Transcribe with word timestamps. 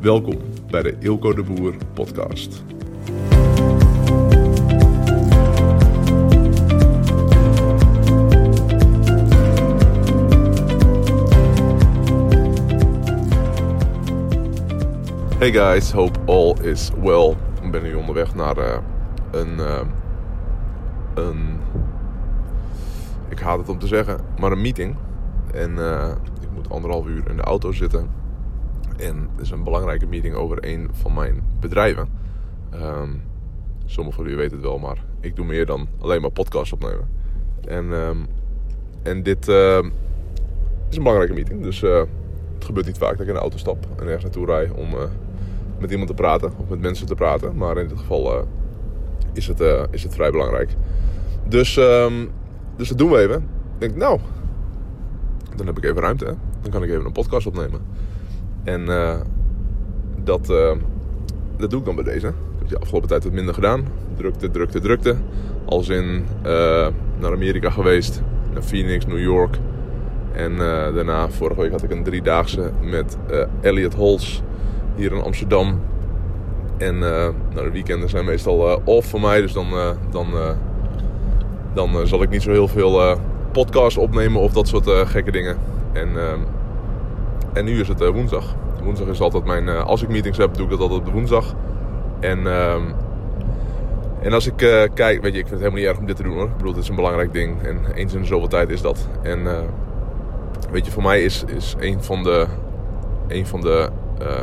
Welkom 0.00 0.36
bij 0.70 0.82
de 0.82 0.96
Ilko 0.98 1.34
de 1.34 1.42
Boer 1.42 1.74
podcast. 1.92 2.64
Hey 15.38 15.52
guys, 15.52 15.90
hope 15.90 16.18
all 16.26 16.54
is 16.62 16.90
well. 17.00 17.36
Ik 17.62 17.70
ben 17.70 17.82
nu 17.82 17.94
onderweg 17.94 18.34
naar 18.34 18.58
uh, 18.58 18.76
een, 19.30 19.58
uh, 19.58 19.80
een. 21.14 21.58
Ik 23.28 23.38
haat 23.38 23.58
het 23.58 23.68
om 23.68 23.78
te 23.78 23.86
zeggen, 23.86 24.20
maar 24.38 24.52
een 24.52 24.60
meeting. 24.60 24.96
En 25.52 25.70
uh, 25.70 26.08
ik 26.40 26.48
moet 26.54 26.70
anderhalf 26.70 27.06
uur 27.06 27.30
in 27.30 27.36
de 27.36 27.42
auto 27.42 27.72
zitten. 27.72 28.19
En 29.00 29.28
het 29.32 29.40
is 29.40 29.50
een 29.50 29.64
belangrijke 29.64 30.06
meeting 30.06 30.34
over 30.34 30.58
een 30.60 30.88
van 30.92 31.14
mijn 31.14 31.42
bedrijven. 31.60 32.08
Um, 32.74 33.22
sommigen 33.84 34.22
van 34.22 34.24
jullie 34.24 34.38
weten 34.38 34.56
het 34.56 34.66
wel, 34.66 34.78
maar 34.78 35.04
ik 35.20 35.36
doe 35.36 35.46
meer 35.46 35.66
dan 35.66 35.88
alleen 35.98 36.20
maar 36.20 36.30
podcasts 36.30 36.72
opnemen. 36.72 37.08
En, 37.66 37.84
um, 37.92 38.26
en 39.02 39.22
dit 39.22 39.48
is 39.48 40.96
een 40.96 41.02
belangrijke 41.02 41.34
meeting. 41.34 41.62
Dus 41.62 41.80
het 41.80 42.64
gebeurt 42.64 42.86
niet 42.86 42.98
vaak 42.98 43.10
dat 43.10 43.20
ik 43.20 43.26
in 43.26 43.34
de 43.34 43.40
auto 43.40 43.56
stap 43.56 43.86
en 43.96 44.04
ergens 44.04 44.22
naartoe 44.22 44.46
rij 44.46 44.70
om 44.70 44.88
met 45.78 45.90
iemand 45.90 46.08
te 46.08 46.14
praten 46.14 46.52
of 46.56 46.68
met 46.68 46.80
mensen 46.80 47.06
te 47.06 47.14
praten. 47.14 47.56
Maar 47.56 47.78
in 47.78 47.88
dit 47.88 47.98
geval 47.98 48.36
uh, 48.36 48.42
is, 49.32 49.46
het, 49.46 49.60
is 49.90 50.02
het 50.02 50.14
vrij 50.14 50.30
belangrijk. 50.30 50.70
Dus, 51.48 51.74
dus 52.76 52.88
dat 52.88 52.98
doen 52.98 53.10
we 53.10 53.18
even. 53.18 53.36
Ik 53.74 53.80
denk, 53.80 53.96
nou, 53.96 54.20
dan 55.56 55.66
heb 55.66 55.76
ik 55.76 55.84
even 55.84 56.02
ruimte. 56.02 56.24
Hè? 56.24 56.32
Dan 56.60 56.70
kan 56.70 56.82
ik 56.82 56.90
even 56.90 57.04
een 57.04 57.12
podcast 57.12 57.46
opnemen. 57.46 57.80
En 58.64 58.80
uh, 58.80 59.14
dat, 60.24 60.46
dat 61.56 61.70
doe 61.70 61.78
ik 61.78 61.84
dan 61.84 61.94
bij 61.94 62.04
deze. 62.04 62.26
Ik 62.26 62.34
heb 62.58 62.68
de 62.68 62.78
afgelopen 62.78 63.08
tijd 63.08 63.24
wat 63.24 63.32
minder 63.32 63.54
gedaan. 63.54 63.84
Drukte, 64.16 64.50
drukte, 64.50 64.80
drukte. 64.80 65.16
Als 65.64 65.88
in 65.88 66.24
naar 67.18 67.32
Amerika 67.32 67.70
geweest. 67.70 68.22
Naar 68.52 68.62
Phoenix, 68.62 69.06
New 69.06 69.22
York. 69.22 69.56
En 70.32 70.56
daarna, 70.94 71.30
vorige 71.30 71.60
week 71.60 71.70
had 71.70 71.82
ik 71.82 71.90
een 71.90 72.04
driedaagse 72.04 72.70
met 72.82 73.16
Elliot 73.60 73.94
Holz 73.94 74.40
hier 74.96 75.12
in 75.12 75.22
Amsterdam. 75.22 75.80
En 76.78 76.98
nou, 76.98 77.34
de 77.54 77.70
weekenden 77.70 78.08
zijn 78.08 78.24
meestal 78.24 78.80
off 78.84 79.08
voor 79.08 79.20
mij. 79.20 79.40
Dus 79.40 79.52
dan, 79.52 79.66
dan, 80.10 80.26
dan 81.74 82.06
zal 82.06 82.22
ik 82.22 82.30
niet 82.30 82.42
zo 82.42 82.50
heel 82.50 82.68
veel 82.68 83.18
podcasts 83.52 83.98
opnemen 83.98 84.40
of 84.40 84.52
dat 84.52 84.68
soort 84.68 84.88
gekke 84.88 85.30
dingen. 85.30 85.56
En, 85.92 86.08
en 87.52 87.64
nu 87.64 87.80
is 87.80 87.88
het 87.88 88.08
woensdag. 88.08 88.44
Woensdag 88.82 89.08
is 89.08 89.20
altijd 89.20 89.44
mijn... 89.44 89.68
als 89.68 90.02
ik 90.02 90.08
meetings 90.08 90.38
heb, 90.38 90.54
doe 90.54 90.64
ik 90.64 90.70
dat 90.70 90.80
altijd 90.80 90.98
op 91.00 91.06
de 91.06 91.12
woensdag. 91.12 91.54
En, 92.20 92.46
ehm, 92.46 92.82
en 94.22 94.32
als 94.32 94.46
ik 94.46 94.56
kijk... 94.94 95.22
Weet 95.22 95.32
je, 95.32 95.38
ik 95.38 95.46
vind 95.46 95.50
het 95.50 95.58
helemaal 95.58 95.78
niet 95.78 95.88
erg 95.88 95.98
om 95.98 96.06
dit 96.06 96.16
te 96.16 96.22
doen 96.22 96.34
hoor. 96.34 96.46
Ik 96.46 96.56
bedoel, 96.56 96.72
het 96.72 96.82
is 96.82 96.88
een 96.88 96.94
belangrijk 96.94 97.32
ding. 97.32 97.62
En 97.62 97.94
eens 97.94 98.14
in 98.14 98.26
zoveel 98.26 98.48
tijd 98.48 98.70
is 98.70 98.80
dat. 98.80 99.08
En 99.22 99.46
weet 100.70 100.86
je, 100.86 100.92
voor 100.92 101.02
mij 101.02 101.22
is, 101.22 101.44
is 101.46 101.74
een 101.78 102.02
van 102.02 102.22
de... 102.22 102.46
Een 103.28 103.46
van 103.46 103.60
de 103.60 103.88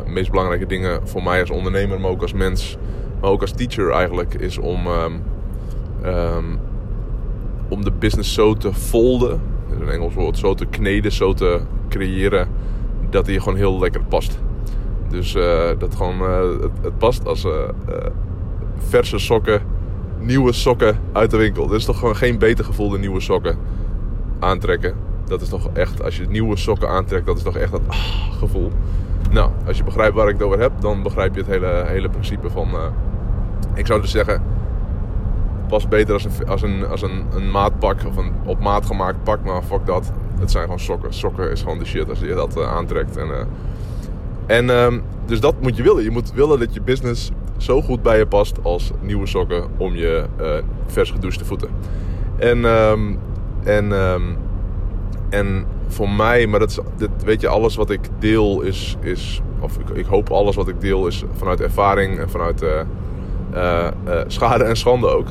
meest 0.06 0.30
belangrijke 0.30 0.66
dingen 0.66 1.08
voor 1.08 1.22
mij 1.22 1.40
als 1.40 1.50
ondernemer, 1.50 2.00
maar 2.00 2.10
ook 2.10 2.22
als 2.22 2.32
mens, 2.32 2.76
maar 3.20 3.30
ook 3.30 3.40
als 3.40 3.52
teacher 3.52 3.90
eigenlijk, 3.90 4.34
is 4.34 4.58
om, 4.58 4.86
um, 4.86 5.22
um, 6.04 6.58
om 7.68 7.84
de 7.84 7.90
business 7.90 8.34
zo 8.34 8.54
te 8.54 8.74
folden, 8.74 9.40
dat 9.68 9.78
is 9.78 9.86
een 9.86 9.92
Engels 9.92 10.14
woord, 10.14 10.38
zo 10.38 10.54
te 10.54 10.66
kneden, 10.66 11.12
zo 11.12 11.32
te 11.32 11.60
creëren, 11.88 12.48
dat 13.10 13.24
die 13.24 13.40
gewoon 13.40 13.58
heel 13.58 13.78
lekker 13.78 14.00
past. 14.08 14.38
Dus 15.08 15.34
uh, 15.34 15.68
dat 15.78 15.94
gewoon, 15.96 16.20
uh, 16.20 16.40
het, 16.82 16.98
past 16.98 17.26
als 17.26 17.46
verse 18.78 19.18
sokken, 19.18 19.60
nieuwe 20.18 20.52
sokken 20.52 20.98
uit 21.12 21.30
de 21.30 21.36
winkel. 21.36 21.68
Er 21.68 21.74
is 21.74 21.84
toch 21.84 21.98
gewoon 21.98 22.16
geen 22.16 22.38
beter 22.38 22.64
gevoel 22.64 22.90
dan 22.90 23.00
nieuwe 23.00 23.20
sokken 23.20 23.56
aantrekken. 24.38 24.94
Dat 25.24 25.40
is 25.40 25.48
toch 25.48 25.68
echt, 25.72 26.02
als 26.02 26.16
je 26.16 26.26
nieuwe 26.28 26.56
sokken 26.56 26.88
aantrekt, 26.88 27.26
dat 27.26 27.36
is 27.36 27.42
toch 27.42 27.56
echt 27.56 27.70
dat 27.70 27.80
ah, 27.86 27.96
gevoel. 28.38 28.70
Nou, 29.30 29.50
als 29.66 29.76
je 29.76 29.84
begrijpt 29.84 30.14
waar 30.14 30.28
ik 30.28 30.34
het 30.34 30.42
over 30.42 30.60
heb, 30.60 30.72
dan 30.80 31.02
begrijp 31.02 31.34
je 31.34 31.40
het 31.40 31.50
hele, 31.50 31.84
hele 31.86 32.08
principe 32.08 32.50
van. 32.50 32.68
Ik 33.74 33.86
zou 33.86 34.00
dus 34.00 34.10
zeggen, 34.10 34.42
pas 35.68 35.88
beter 35.88 36.12
als 36.12 36.24
een, 36.24 36.48
als 36.48 36.62
een, 36.62 36.86
als 36.86 37.02
een, 37.02 37.24
een 37.34 37.50
maatpak 37.50 38.04
of 38.06 38.16
een 38.16 38.32
op 38.44 38.60
maat 38.60 38.86
gemaakt 38.86 39.22
pak, 39.22 39.44
maar 39.44 39.62
fuck 39.62 39.86
dat. 39.86 40.12
Het 40.40 40.50
zijn 40.50 40.62
gewoon 40.62 40.80
sokken. 40.80 41.14
Sokken 41.14 41.50
is 41.50 41.62
gewoon 41.62 41.78
de 41.78 41.84
shit 41.84 42.08
als 42.08 42.18
je 42.18 42.34
dat 42.34 42.56
uh, 42.56 42.72
aantrekt. 42.72 43.16
En, 43.16 43.26
uh, 43.26 43.40
en 44.46 44.70
um, 44.70 45.02
dus 45.26 45.40
dat 45.40 45.54
moet 45.60 45.76
je 45.76 45.82
willen. 45.82 46.02
Je 46.02 46.10
moet 46.10 46.32
willen 46.32 46.58
dat 46.58 46.74
je 46.74 46.80
business 46.80 47.30
zo 47.56 47.82
goed 47.82 48.02
bij 48.02 48.18
je 48.18 48.26
past 48.26 48.62
als 48.62 48.90
nieuwe 49.00 49.26
sokken 49.26 49.64
om 49.76 49.96
je 49.96 50.24
vers 50.86 51.10
gedouchte 51.10 51.44
voeten. 51.44 51.68
En, 52.36 52.64
um, 52.64 53.18
en, 53.64 53.92
um, 53.92 54.36
en 55.30 55.66
voor 55.88 56.10
mij, 56.10 56.46
maar 56.46 56.60
dat 56.60 56.82
weet 57.24 57.40
je, 57.40 57.48
alles 57.48 57.76
wat 57.76 57.90
ik 57.90 58.00
deel 58.18 58.60
is, 58.60 58.96
is 59.00 59.40
of 59.60 59.78
ik, 59.78 59.88
ik, 59.96 60.06
hoop 60.06 60.30
alles 60.30 60.56
wat 60.56 60.68
ik 60.68 60.80
deel 60.80 61.06
is 61.06 61.24
vanuit 61.32 61.60
ervaring 61.60 62.18
en 62.18 62.30
vanuit 62.30 62.62
uh, 62.62 62.70
uh, 63.54 63.86
uh, 64.06 64.20
schade 64.26 64.64
en 64.64 64.76
schande 64.76 65.06
ook. 65.06 65.26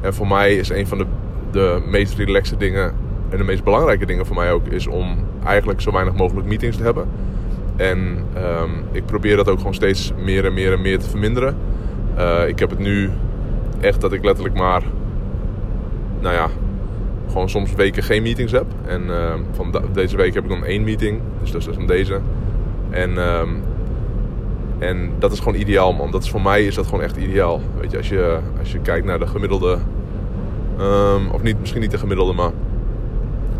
En 0.00 0.14
voor 0.14 0.26
mij 0.26 0.54
is 0.54 0.68
een 0.68 0.86
van 0.86 0.98
de, 0.98 1.06
de 1.50 1.82
meest 1.86 2.14
relaxe 2.14 2.56
dingen 2.56 2.94
en 3.34 3.40
de 3.40 3.46
meest 3.46 3.64
belangrijke 3.64 4.06
dingen 4.06 4.26
voor 4.26 4.36
mij 4.36 4.52
ook, 4.52 4.66
is 4.66 4.86
om 4.86 5.16
eigenlijk 5.44 5.80
zo 5.80 5.92
weinig 5.92 6.14
mogelijk 6.14 6.46
meetings 6.46 6.76
te 6.76 6.82
hebben. 6.82 7.08
En 7.76 7.98
um, 8.36 8.84
ik 8.92 9.06
probeer 9.06 9.36
dat 9.36 9.48
ook 9.48 9.58
gewoon 9.58 9.74
steeds 9.74 10.12
meer 10.24 10.44
en 10.44 10.54
meer 10.54 10.72
en 10.72 10.80
meer 10.80 10.98
te 10.98 11.08
verminderen. 11.08 11.56
ik 12.46 12.58
heb 12.58 12.70
het 12.70 12.78
nu 12.78 13.10
echt 13.80 14.00
dat 14.00 14.12
ik 14.12 14.24
letterlijk 14.24 14.56
maar, 14.56 14.82
nou 16.20 16.34
ja, 16.34 16.48
gewoon 17.28 17.48
soms 17.48 17.74
weken 17.74 18.02
geen 18.02 18.22
meetings 18.22 18.52
heb. 18.52 18.66
En 18.86 19.02
uh, 19.02 19.34
van 19.52 19.74
deze 19.92 20.16
week 20.16 20.34
heb 20.34 20.42
ik 20.42 20.50
dan 20.50 20.64
één 20.64 20.84
meeting. 20.84 21.20
Dus 21.40 21.50
dat 21.50 21.60
is 21.60 21.76
dan 21.76 21.86
deze. 21.86 22.20
En, 22.90 23.10
uh, 23.10 23.40
en 24.78 25.12
dat 25.18 25.32
is 25.32 25.38
gewoon 25.38 25.60
ideaal, 25.60 25.92
man. 25.92 26.10
Dat 26.10 26.22
is, 26.22 26.30
voor 26.30 26.42
mij 26.42 26.64
is 26.64 26.74
dat 26.74 26.86
gewoon 26.86 27.02
echt 27.02 27.16
ideaal. 27.16 27.60
Weet 27.80 27.90
je, 27.90 27.96
als 27.96 28.08
je, 28.08 28.38
als 28.58 28.72
je 28.72 28.78
kijkt 28.78 29.06
naar 29.06 29.18
de 29.18 29.26
gemiddelde... 29.26 29.78
Of 31.32 31.42
niet, 31.42 31.60
misschien 31.60 31.80
niet 31.80 31.90
de 31.90 31.98
gemiddelde, 31.98 32.32
maar... 32.32 32.50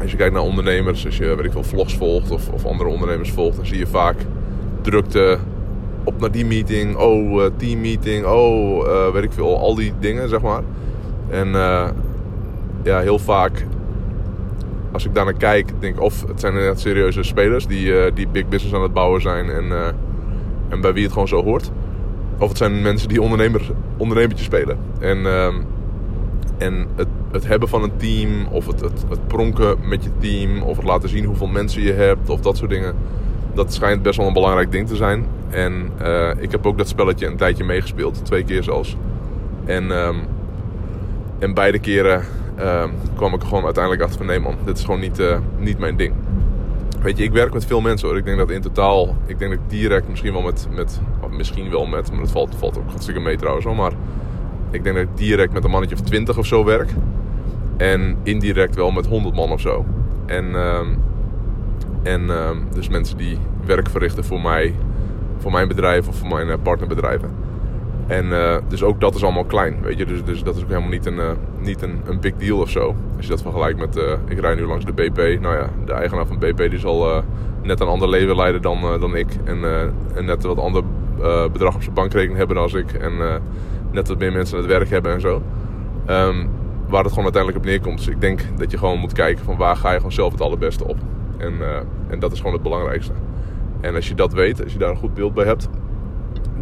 Als 0.01 0.11
je 0.11 0.17
kijkt 0.17 0.35
naar 0.35 0.43
ondernemers, 0.43 1.07
als 1.07 1.17
je 1.17 1.35
weet 1.35 1.45
ik 1.45 1.53
veel, 1.53 1.65
vlogs 1.65 1.97
volgt 1.97 2.31
of, 2.31 2.49
of 2.49 2.67
andere 2.67 2.89
ondernemers 2.91 3.31
volgt... 3.31 3.57
dan 3.57 3.67
zie 3.67 3.79
je 3.79 3.87
vaak 3.87 4.17
drukte 4.81 5.39
op 6.05 6.21
naar 6.21 6.31
die 6.31 6.47
meeting. 6.47 6.97
Oh, 6.97 7.43
uh, 7.43 7.47
team 7.57 7.81
meeting. 7.81 8.25
Oh, 8.27 8.87
uh, 8.87 9.11
weet 9.11 9.25
ik 9.25 9.33
veel. 9.33 9.59
Al 9.59 9.75
die 9.75 9.93
dingen, 10.01 10.29
zeg 10.29 10.41
maar. 10.41 10.63
En 11.29 11.49
uh, 11.49 11.89
ja, 12.83 12.99
heel 13.01 13.19
vaak 13.19 13.67
als 14.93 15.05
ik 15.05 15.15
daar 15.15 15.25
naar 15.25 15.35
kijk, 15.35 15.71
denk 15.79 16.01
of 16.01 16.27
het 16.27 16.41
zijn 16.41 16.55
net 16.55 16.81
serieuze 16.81 17.23
spelers 17.23 17.67
die, 17.67 18.13
die 18.13 18.29
big 18.29 18.49
business 18.49 18.75
aan 18.75 18.83
het 18.83 18.93
bouwen 18.93 19.21
zijn 19.21 19.51
en, 19.51 19.95
en 20.69 20.81
bij 20.81 20.93
wie 20.93 21.03
het 21.03 21.13
gewoon 21.13 21.29
zo 21.29 21.45
hoort. 21.45 21.71
Of 22.39 22.49
het 22.49 22.59
zijn 22.59 22.83
mensen 22.83 23.09
die 23.09 23.23
ondernemer, 23.23 23.71
ondernemertje 23.97 24.45
spelen. 24.45 24.79
En, 24.99 25.19
uh, 25.19 25.47
en 26.59 26.87
het 27.35 27.47
hebben 27.47 27.69
van 27.69 27.83
een 27.83 27.97
team, 27.97 28.47
of 28.51 28.67
het, 28.67 28.81
het, 28.81 29.05
het, 29.09 29.27
pronken 29.27 29.77
met 29.83 30.05
je 30.05 30.11
team, 30.19 30.63
of 30.63 30.77
het 30.77 30.87
laten 30.87 31.09
zien 31.09 31.25
hoeveel 31.25 31.47
mensen 31.47 31.83
je 31.83 31.93
hebt, 31.93 32.29
of 32.29 32.41
dat 32.41 32.57
soort 32.57 32.71
dingen. 32.71 32.95
Dat 33.55 33.73
schijnt 33.73 34.03
best 34.03 34.17
wel 34.17 34.27
een 34.27 34.33
belangrijk 34.33 34.73
ding 34.73 34.89
te 34.89 34.97
zijn. 34.97 35.27
En 35.51 35.91
uh, 36.03 36.31
ik 36.39 36.51
heb 36.51 36.67
ook 36.67 36.79
dat 36.79 36.89
spelletje 36.89 37.27
een 37.27 37.37
tijdje 37.37 37.65
meegespeeld, 37.65 38.25
twee 38.25 38.45
keer 38.45 38.63
zelfs. 38.63 38.97
En, 39.65 39.91
ehm, 39.91 40.17
en 41.39 41.55
beide 41.55 41.79
keren 41.79 42.23
uh, 42.59 42.85
kwam 43.17 43.35
ik 43.35 43.41
er 43.41 43.49
gewoon 43.49 43.65
uiteindelijk 43.65 44.03
achter 44.03 44.19
van 44.19 44.27
nee 44.27 44.41
man, 44.41 44.57
dit 44.65 44.79
is 44.79 44.85
gewoon 44.85 45.01
niet, 45.01 45.21
uh, 45.21 45.39
niet 45.59 45.79
mijn 45.79 45.97
ding. 45.97 46.13
Weet 47.01 47.17
je, 47.17 47.25
ik 47.25 47.33
werk 47.33 47.53
met 47.53 47.67
veel 47.67 47.81
mensen 47.81 48.09
hoor. 48.09 48.17
Ik 48.17 48.25
denk 48.25 48.39
dat 48.39 48.51
in 48.51 48.61
totaal, 48.61 49.17
ik 49.27 49.39
denk 49.39 49.51
dat 49.51 49.61
ik 49.61 49.71
direct 49.71 50.09
misschien 50.09 50.33
wel 50.33 50.43
met, 50.43 50.69
met 50.75 51.01
misschien 51.31 51.71
wel 51.71 51.87
met, 51.87 52.11
maar 52.11 52.21
dat 52.21 52.31
valt, 52.31 52.55
valt 52.59 52.79
ook 52.79 52.89
hartstikke 52.89 53.21
mee 53.21 53.37
trouwens 53.37 53.67
hoor. 53.67 53.77
Maar 53.77 53.93
ik 54.71 54.85
denk 54.85 54.97
dat 54.97 55.05
ik 55.05 55.17
direct 55.17 55.53
met 55.53 55.65
een 55.65 55.71
mannetje 55.71 55.97
of 55.97 56.03
twintig 56.03 56.39
of 56.39 56.47
zo 56.47 56.65
werk. 56.65 56.91
En 57.77 58.17
indirect 58.23 58.75
wel 58.75 58.91
met 58.91 59.07
100 59.07 59.35
man 59.35 59.51
of 59.51 59.61
zo. 59.61 59.85
En, 60.27 60.45
uh, 60.45 60.79
en 62.03 62.23
uh, 62.23 62.51
dus 62.73 62.89
mensen 62.89 63.17
die 63.17 63.39
werk 63.67 63.89
verrichten 63.89 64.25
voor 64.25 64.41
mij, 64.41 64.75
voor 65.39 65.53
mijn 65.53 65.69
bedrijf 65.69 66.09
of 66.09 66.17
voor 66.17 66.29
mijn 66.29 66.49
eh, 66.49 66.57
partnerbedrijven. 66.63 67.31
En 68.07 68.27
uh, 68.27 68.57
dus 68.69 68.83
ook 68.83 69.01
dat 69.01 69.15
is 69.15 69.23
allemaal 69.23 69.45
klein, 69.45 69.77
weet 69.83 69.99
je. 69.99 70.07
Dus, 70.07 70.25
dus 70.25 70.43
dat 70.43 70.57
is 70.57 70.63
ook 70.63 70.69
helemaal 70.69 70.91
niet 70.91 71.07
een, 71.07 71.17
uh, 71.17 71.31
niet 71.61 71.83
een, 71.83 72.01
een 72.05 72.21
big 72.21 72.35
deal 72.37 72.59
of 72.59 72.71
zo. 72.71 72.95
Als 73.17 73.25
je 73.25 73.31
dat 73.31 73.43
vergelijkt 73.43 73.79
met, 73.79 73.97
ik 74.29 74.41
rij 74.41 74.55
nu 74.55 74.67
langs 74.67 74.85
de 74.85 74.93
BP. 74.93 75.41
Nou 75.41 75.57
ja, 75.57 75.69
de 75.85 75.93
eigenaar 75.93 76.27
van 76.27 76.39
BP 76.39 76.71
die 76.71 76.79
zal 76.79 77.23
net 77.63 77.81
een 77.81 77.87
ander 77.87 78.09
leven 78.09 78.37
leiden 78.37 78.63
dan, 78.63 79.01
dan 79.01 79.17
ik. 79.17 79.29
En, 79.45 79.65
en 80.15 80.25
net 80.25 80.43
wat 80.43 80.59
ander 80.59 80.83
bedrag 81.53 81.75
op 81.75 81.83
zijn 81.83 81.95
bankrekening 81.95 82.39
hebben 82.39 82.57
dan 82.57 82.79
ik. 82.79 82.93
En 82.93 83.13
net 83.91 84.09
wat 84.09 84.19
meer 84.19 84.33
mensen 84.33 84.57
aan 84.57 84.63
het 84.63 84.73
werk 84.73 84.89
hebben 84.89 85.13
en 85.13 85.21
zo. 85.21 85.43
Um, 86.11 86.49
waar 86.95 87.05
het 87.05 87.13
gewoon 87.13 87.35
uiteindelijk 87.35 87.65
op 87.65 87.71
neerkomt. 87.71 87.99
Dus 87.99 88.09
ik 88.09 88.21
denk 88.21 88.45
dat 88.57 88.71
je 88.71 88.79
gewoon 88.79 88.99
moet 88.99 89.13
kijken 89.13 89.45
van 89.45 89.57
waar 89.57 89.77
ga 89.77 89.91
je 89.91 89.97
gewoon 89.97 90.13
zelf 90.13 90.33
het 90.33 90.41
allerbeste 90.41 90.87
op. 90.87 90.97
En, 91.37 91.53
en 92.09 92.19
dat 92.19 92.33
is 92.33 92.39
gewoon 92.39 92.53
het 92.53 92.63
belangrijkste. 92.63 93.13
En 93.81 93.95
als 93.95 94.09
je 94.09 94.15
dat 94.15 94.33
weet, 94.33 94.63
als 94.63 94.73
je 94.73 94.79
daar 94.79 94.91
een 94.91 94.97
goed 94.97 95.15
beeld 95.15 95.35
bij 95.35 95.45
hebt, 95.45 95.69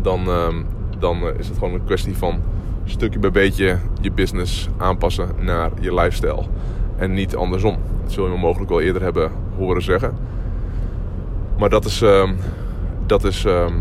dan, 0.03 0.27
ehm, 0.27 0.63
dan 0.99 1.17
is 1.39 1.49
het 1.49 1.59
gewoon 1.59 1.75
een 1.75 1.85
kwestie 1.85 2.17
van 2.17 2.43
stukje 2.85 3.19
bij 3.19 3.31
beetje 3.31 3.79
je 4.01 4.13
business 4.13 4.69
aanpassen 4.77 5.29
naar 5.41 5.71
je 5.81 5.95
lifestyle. 5.95 6.45
En 6.97 7.13
niet 7.13 7.37
andersom. 7.37 7.77
Dat 8.03 8.13
zul 8.13 8.25
je 8.25 8.31
me 8.31 8.39
mogelijk 8.39 8.71
wel 8.71 8.81
eerder 8.81 9.03
hebben 9.03 9.31
horen 9.57 9.83
zeggen. 9.83 10.17
Maar 11.59 11.69
dat 11.69 11.85
is, 11.85 12.03
ehm, 12.03 12.35
dat 13.07 13.25
is, 13.25 13.45
ehm, 13.45 13.75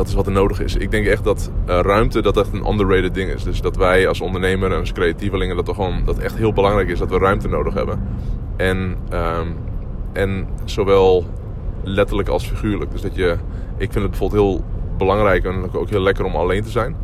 dat 0.00 0.08
is 0.08 0.14
wat 0.14 0.26
er 0.26 0.32
nodig 0.32 0.60
is. 0.60 0.76
Ik 0.76 0.90
denk 0.90 1.06
echt 1.06 1.24
dat 1.24 1.50
uh, 1.68 1.78
ruimte 1.80 2.22
dat 2.22 2.36
echt 2.36 2.52
een 2.52 2.66
underrated 2.66 3.14
ding 3.14 3.30
is. 3.30 3.44
Dus 3.44 3.60
dat 3.60 3.76
wij 3.76 4.08
als 4.08 4.20
ondernemer 4.20 4.72
en 4.72 4.78
als 4.78 4.92
creatievelingen 4.92 5.56
dat, 5.56 5.68
gewoon, 5.68 6.02
dat 6.04 6.18
echt 6.18 6.36
heel 6.36 6.52
belangrijk 6.52 6.88
is 6.88 6.98
dat 6.98 7.10
we 7.10 7.18
ruimte 7.18 7.48
nodig 7.48 7.74
hebben. 7.74 8.02
En, 8.56 8.96
um, 9.12 9.56
en 10.12 10.48
zowel 10.64 11.24
letterlijk 11.82 12.28
als 12.28 12.48
figuurlijk. 12.48 12.90
Dus 12.90 13.00
dat 13.00 13.14
je, 13.14 13.36
ik 13.76 13.92
vind 13.92 13.94
het 13.94 14.10
bijvoorbeeld 14.10 14.42
heel 14.42 14.64
belangrijk 14.96 15.44
en 15.44 15.72
ook 15.72 15.88
heel 15.88 16.00
lekker 16.00 16.24
om 16.24 16.34
alleen 16.34 16.62
te 16.62 16.70
zijn. 16.70 16.96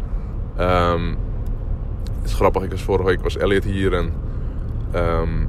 Um, 0.61 1.17
het 2.17 2.25
is 2.25 2.35
grappig, 2.35 2.63
ik 2.63 2.71
was 2.71 2.83
vorige 2.83 3.09
week 3.09 3.23
was 3.23 3.37
Elliot 3.37 3.65
hier 3.65 3.93
en 3.93 4.13
um, 4.95 5.49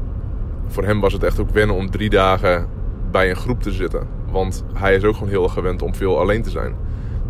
voor 0.68 0.84
hem 0.84 1.00
was 1.00 1.14
het 1.14 1.24
echt 1.24 1.40
ook 1.40 1.50
wennen 1.50 1.76
om 1.76 1.90
drie 1.90 2.10
dagen 2.10 2.68
bij 3.12 3.30
een 3.30 3.36
groep 3.36 3.62
te 3.62 3.72
zitten. 3.72 4.08
Want 4.32 4.64
hij 4.74 4.96
is 4.96 5.04
ook 5.04 5.14
gewoon 5.14 5.30
heel 5.30 5.44
erg 5.44 5.54
gewend 5.54 5.82
om 5.82 5.96
veel 5.96 6.20
alleen 6.20 6.42
te 6.42 6.50
zijn. 6.50 6.87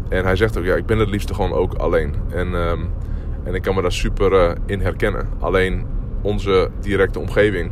En 0.09 0.23
hij 0.23 0.35
zegt 0.35 0.57
ook, 0.57 0.63
ja, 0.63 0.75
ik 0.75 0.85
ben 0.85 0.99
het 0.99 1.09
liefste 1.09 1.33
gewoon 1.33 1.53
ook 1.53 1.73
alleen. 1.73 2.13
En, 2.29 2.53
um, 2.53 2.89
en 3.43 3.53
ik 3.53 3.61
kan 3.61 3.75
me 3.75 3.81
daar 3.81 3.91
super 3.91 4.31
uh, 4.31 4.51
in 4.65 4.81
herkennen. 4.81 5.29
Alleen 5.39 5.85
onze 6.21 6.69
directe 6.81 7.19
omgeving, 7.19 7.71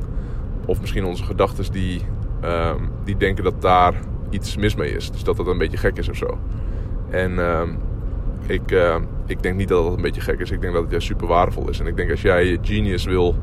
of 0.66 0.82
misschien 0.82 1.06
onze 1.06 1.24
gedachten, 1.24 1.72
die, 1.72 2.02
um, 2.44 2.90
die 3.04 3.18
denken 3.18 3.44
dat 3.44 3.62
daar 3.62 3.94
iets 4.30 4.58
mis 4.58 4.76
mee 4.76 4.96
is. 4.96 5.12
Dus 5.12 5.24
dat 5.24 5.38
dat 5.38 5.48
een 5.48 5.58
beetje 5.58 5.78
gek 5.78 5.98
is 5.98 6.10
of 6.10 6.16
zo. 6.16 6.38
En 7.10 7.38
um, 7.38 7.78
ik, 8.46 8.72
uh, 8.72 8.96
ik 9.26 9.44
denk 9.44 9.56
niet 9.56 9.68
dat 9.68 9.84
dat 9.84 9.96
een 9.96 10.02
beetje 10.02 10.22
gek 10.22 10.40
is. 10.40 10.52
Ik 10.52 10.62
denk 10.62 10.74
dat 10.74 10.82
het 10.82 10.92
juist 10.92 11.08
super 11.08 11.28
waardevol 11.28 11.70
is. 11.70 11.80
En 11.80 11.88
ik 11.88 11.96
denk 11.96 12.12
als 12.12 12.22
jij 12.22 12.46
je 12.46 12.58
genius 12.62 13.06
wil, 13.06 13.36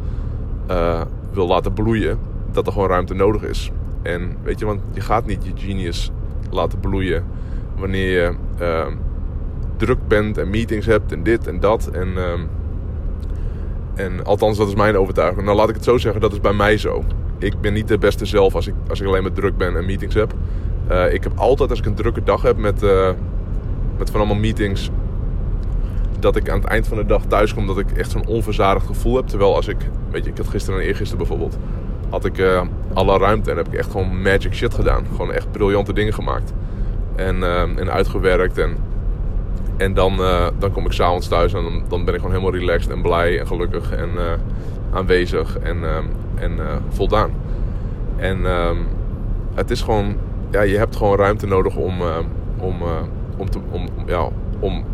uh, 0.70 1.00
wil 1.32 1.46
laten 1.46 1.72
bloeien, 1.72 2.18
dat 2.52 2.66
er 2.66 2.72
gewoon 2.72 2.88
ruimte 2.88 3.14
nodig 3.14 3.42
is. 3.42 3.70
En 4.02 4.36
weet 4.42 4.58
je, 4.58 4.66
want 4.66 4.80
je 4.92 5.00
gaat 5.00 5.26
niet 5.26 5.44
je 5.44 5.52
genius 5.54 6.10
laten 6.50 6.80
bloeien 6.80 7.24
wanneer 7.76 8.10
je 8.10 8.32
uh, 8.60 8.86
druk 9.76 10.08
bent 10.08 10.38
en 10.38 10.50
meetings 10.50 10.86
hebt 10.86 11.12
en 11.12 11.22
dit 11.22 11.46
en 11.46 11.60
dat. 11.60 11.86
En, 11.92 12.08
uh, 12.08 12.32
en 13.94 14.24
althans, 14.24 14.58
dat 14.58 14.68
is 14.68 14.74
mijn 14.74 14.96
overtuiging. 14.96 15.44
Nou, 15.44 15.56
laat 15.56 15.68
ik 15.68 15.74
het 15.74 15.84
zo 15.84 15.98
zeggen, 15.98 16.20
dat 16.20 16.32
is 16.32 16.40
bij 16.40 16.52
mij 16.52 16.76
zo. 16.76 17.04
Ik 17.38 17.60
ben 17.60 17.72
niet 17.72 17.88
de 17.88 17.98
beste 17.98 18.26
zelf 18.26 18.54
als 18.54 18.66
ik, 18.66 18.74
als 18.88 19.00
ik 19.00 19.06
alleen 19.06 19.22
maar 19.22 19.32
druk 19.32 19.56
ben 19.56 19.76
en 19.76 19.86
meetings 19.86 20.14
heb. 20.14 20.34
Uh, 20.90 21.12
ik 21.12 21.22
heb 21.22 21.32
altijd, 21.36 21.70
als 21.70 21.78
ik 21.78 21.86
een 21.86 21.94
drukke 21.94 22.22
dag 22.22 22.42
heb 22.42 22.56
met, 22.56 22.82
uh, 22.82 23.10
met 23.98 24.10
van 24.10 24.20
allemaal 24.20 24.38
meetings, 24.40 24.90
dat 26.18 26.36
ik 26.36 26.48
aan 26.50 26.58
het 26.58 26.68
eind 26.68 26.88
van 26.88 26.96
de 26.96 27.06
dag 27.06 27.24
thuis 27.24 27.54
kom 27.54 27.66
dat 27.66 27.78
ik 27.78 27.90
echt 27.90 28.10
zo'n 28.10 28.26
onverzadigd 28.26 28.86
gevoel 28.86 29.16
heb. 29.16 29.26
Terwijl 29.26 29.54
als 29.54 29.68
ik, 29.68 29.76
weet 30.10 30.24
je, 30.24 30.30
ik 30.30 30.36
had 30.36 30.48
gisteren 30.48 30.80
en 30.80 30.86
eergisteren 30.86 31.18
bijvoorbeeld, 31.18 31.58
had 32.10 32.24
ik 32.24 32.38
uh, 32.38 32.62
alle 32.92 33.18
ruimte 33.18 33.50
en 33.50 33.56
heb 33.56 33.66
ik 33.66 33.74
echt 33.74 33.90
gewoon 33.90 34.22
magic 34.22 34.54
shit 34.54 34.74
gedaan. 34.74 35.06
Gewoon 35.10 35.32
echt 35.32 35.50
briljante 35.50 35.92
dingen 35.92 36.14
gemaakt. 36.14 36.52
En, 37.16 37.36
uh, 37.36 37.60
en 37.60 37.90
uitgewerkt. 37.90 38.58
En, 38.58 38.76
en 39.76 39.94
dan, 39.94 40.12
uh, 40.12 40.46
dan 40.58 40.72
kom 40.72 40.86
ik 40.86 40.92
s'avonds 40.92 41.28
thuis 41.28 41.54
en 41.54 41.62
dan, 41.62 41.82
dan 41.88 42.04
ben 42.04 42.14
ik 42.14 42.20
gewoon 42.20 42.36
helemaal 42.36 42.60
relaxed 42.60 42.92
en 42.92 43.02
blij 43.02 43.38
en 43.38 43.46
gelukkig 43.46 43.92
en 43.92 44.08
aanwezig 44.92 45.58
en, 45.58 45.76
en 46.34 46.58
voldaan. 46.88 47.30
En 48.16 48.38
het 49.54 49.70
is 49.70 49.82
gewoon, 49.82 50.16
ja, 50.50 50.62
je 50.62 50.76
hebt 50.76 50.96
gewoon 50.96 51.16
ruimte 51.16 51.46
nodig 51.46 51.76
om, 51.76 51.94
om, 52.58 52.74
om, 53.36 53.50
te, 53.50 53.58
om, 53.70 53.88
ja, 54.06 54.28
om 54.58 54.84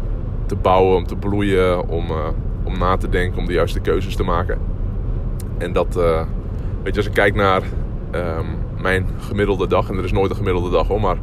te 0.47 0.57
bouwen, 0.57 0.97
om 0.97 1.07
te 1.07 1.17
bloeien, 1.17 1.89
om, 1.89 2.07
om 2.65 2.79
na 2.79 2.97
te 2.97 3.09
denken, 3.09 3.39
om 3.39 3.47
de 3.47 3.53
juiste 3.53 3.81
keuzes 3.81 4.17
te 4.17 4.25
maken. 4.25 4.59
En 5.59 5.73
dat, 5.73 5.95
weet 6.83 6.95
je, 6.95 6.97
als 6.97 7.07
ik 7.07 7.15
kijk 7.15 7.35
naar 7.35 7.63
mijn 8.81 9.07
gemiddelde 9.19 9.67
dag, 9.67 9.91
en 9.91 9.99
er 9.99 10.05
is 10.05 10.13
nooit 10.13 10.31
een 10.31 10.37
gemiddelde 10.37 10.71
dag 10.71 10.87
hoor, 10.87 11.01
maar 11.01 11.17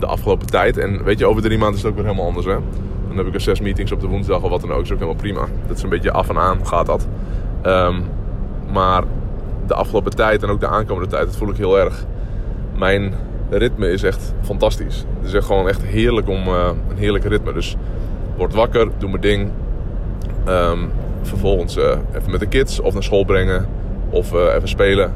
de 0.00 0.06
afgelopen 0.06 0.46
tijd. 0.46 0.76
En 0.76 1.04
weet 1.04 1.18
je, 1.18 1.26
over 1.26 1.42
drie 1.42 1.58
maanden 1.58 1.76
is 1.76 1.82
het 1.82 1.90
ook 1.90 1.96
weer 1.96 2.06
helemaal 2.06 2.26
anders 2.26 2.46
hè. 2.46 2.56
Dan 3.08 3.16
heb 3.16 3.26
ik 3.26 3.34
er 3.34 3.40
zes 3.40 3.60
meetings 3.60 3.92
op 3.92 4.00
de 4.00 4.06
woensdag 4.06 4.42
of 4.42 4.50
wat 4.50 4.60
dan 4.60 4.72
ook, 4.72 4.82
is 4.82 4.92
ook 4.92 4.98
helemaal 4.98 5.20
prima. 5.20 5.46
Dat 5.66 5.76
is 5.76 5.82
een 5.82 5.88
beetje 5.88 6.12
af 6.12 6.28
en 6.28 6.38
aan 6.38 6.66
gaat 6.66 6.86
dat. 6.86 7.08
Um, 7.66 8.02
maar 8.72 9.02
de 9.66 9.74
afgelopen 9.74 10.16
tijd 10.16 10.42
en 10.42 10.48
ook 10.48 10.60
de 10.60 10.68
aankomende 10.68 11.08
tijd, 11.08 11.26
dat 11.26 11.36
voel 11.36 11.48
ik 11.50 11.56
heel 11.56 11.78
erg. 11.78 12.04
Mijn 12.76 13.14
ritme 13.50 13.90
is 13.90 14.02
echt 14.02 14.34
fantastisch. 14.40 15.04
Het 15.18 15.28
is 15.28 15.34
echt 15.34 15.46
gewoon 15.46 15.68
echt 15.68 15.82
heerlijk 15.82 16.28
om 16.28 16.46
uh, 16.46 16.70
een 16.88 16.96
heerlijk 16.96 17.24
ritme. 17.24 17.52
Dus 17.52 17.76
word 18.36 18.54
wakker, 18.54 18.88
doe 18.98 19.08
mijn 19.08 19.22
ding. 19.22 19.50
Um, 20.48 20.90
vervolgens 21.22 21.76
uh, 21.76 21.84
even 22.14 22.30
met 22.30 22.40
de 22.40 22.46
kids 22.46 22.80
of 22.80 22.92
naar 22.92 23.02
school 23.02 23.24
brengen 23.24 23.66
of 24.10 24.32
uh, 24.32 24.54
even 24.54 24.68
spelen. 24.68 25.14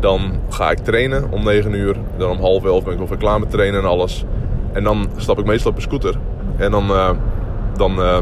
Dan 0.00 0.40
ga 0.48 0.70
ik 0.70 0.78
trainen 0.78 1.30
om 1.30 1.44
9 1.44 1.72
uur. 1.72 1.96
Dan 2.16 2.30
om 2.30 2.40
half 2.40 2.64
11 2.64 2.84
ben 2.84 2.94
ik 2.94 3.00
over 3.00 3.16
klaar 3.16 3.40
met 3.40 3.50
trainen 3.50 3.80
en 3.80 3.86
alles. 3.86 4.24
En 4.72 4.84
dan 4.84 5.08
stap 5.16 5.38
ik 5.38 5.44
meestal 5.44 5.70
op 5.70 5.76
een 5.76 5.82
scooter. 5.82 6.18
En 6.56 6.70
dan, 6.70 6.90
uh, 6.90 7.10
dan, 7.76 7.98
uh, 7.98 8.18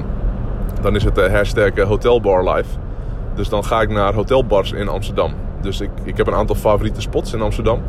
dan 0.82 0.94
is 0.94 1.05
het 1.05 1.15
de 1.15 1.31
hashtag 1.31 1.79
Hotelbar 1.79 2.55
Life. 2.55 2.79
Dus 3.35 3.49
dan 3.49 3.65
ga 3.65 3.81
ik 3.81 3.88
naar 3.88 4.15
hotelbars 4.15 4.73
in 4.73 4.88
Amsterdam. 4.88 5.32
Dus 5.61 5.81
ik, 5.81 5.91
ik 6.03 6.17
heb 6.17 6.26
een 6.26 6.35
aantal 6.35 6.56
favoriete 6.56 7.00
spots 7.00 7.32
in 7.32 7.41
Amsterdam. 7.41 7.82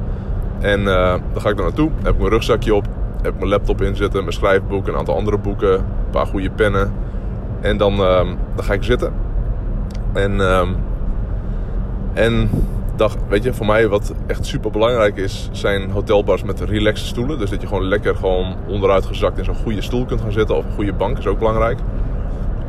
En 0.59 0.83
dan 0.83 1.41
ga 1.41 1.49
ik 1.49 1.55
daar 1.55 1.65
naartoe. 1.65 1.89
Heb 2.03 2.13
ik 2.13 2.19
mijn 2.19 2.31
rugzakje 2.31 2.75
op. 2.75 2.85
Heb 3.21 3.33
ik 3.33 3.37
mijn 3.37 3.49
laptop 3.49 3.81
in 3.81 3.95
zitten. 3.95 4.19
Mijn 4.19 4.33
schrijfboek. 4.33 4.87
Een 4.87 4.95
aantal 4.95 5.15
andere 5.15 5.37
boeken. 5.37 5.73
Een 5.73 6.09
paar 6.11 6.25
goede 6.25 6.49
pennen. 6.49 6.93
En 7.61 7.77
dan, 7.77 7.97
dan 8.55 8.63
ga 8.63 8.73
ik 8.73 8.83
zitten. 8.83 9.13
En, 10.13 10.41
en 12.13 12.49
dag, 12.95 13.15
weet 13.27 13.43
je, 13.43 13.53
voor 13.53 13.65
mij 13.65 13.87
wat 13.87 14.13
echt 14.27 14.45
super 14.45 14.71
belangrijk 14.71 15.17
is, 15.17 15.49
zijn 15.51 15.91
hotelbars 15.91 16.43
met 16.43 16.61
relaxe 16.61 17.05
stoelen. 17.05 17.39
Dus 17.39 17.49
dat 17.49 17.61
je 17.61 17.67
gewoon 17.67 17.83
lekker 17.87 18.15
gewoon 18.15 18.55
onderuit 18.67 19.05
gezakt 19.05 19.37
in 19.37 19.43
zo'n 19.43 19.55
goede 19.55 19.81
stoel 19.81 20.05
kunt 20.05 20.21
gaan 20.21 20.31
zitten. 20.31 20.55
Of 20.55 20.65
een 20.65 20.71
goede 20.71 20.93
bank 20.93 21.17
is 21.17 21.27
ook 21.27 21.37
belangrijk. 21.39 21.79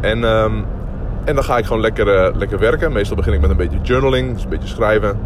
En, 0.00 0.24
um, 0.24 0.64
en 1.24 1.34
dan 1.34 1.44
ga 1.44 1.58
ik 1.58 1.64
gewoon 1.64 1.82
lekker, 1.82 2.28
uh, 2.28 2.36
lekker 2.36 2.58
werken. 2.58 2.92
Meestal 2.92 3.16
begin 3.16 3.32
ik 3.32 3.40
met 3.40 3.50
een 3.50 3.56
beetje 3.56 3.80
journaling, 3.82 4.34
dus 4.34 4.42
een 4.42 4.48
beetje 4.48 4.68
schrijven. 4.68 5.18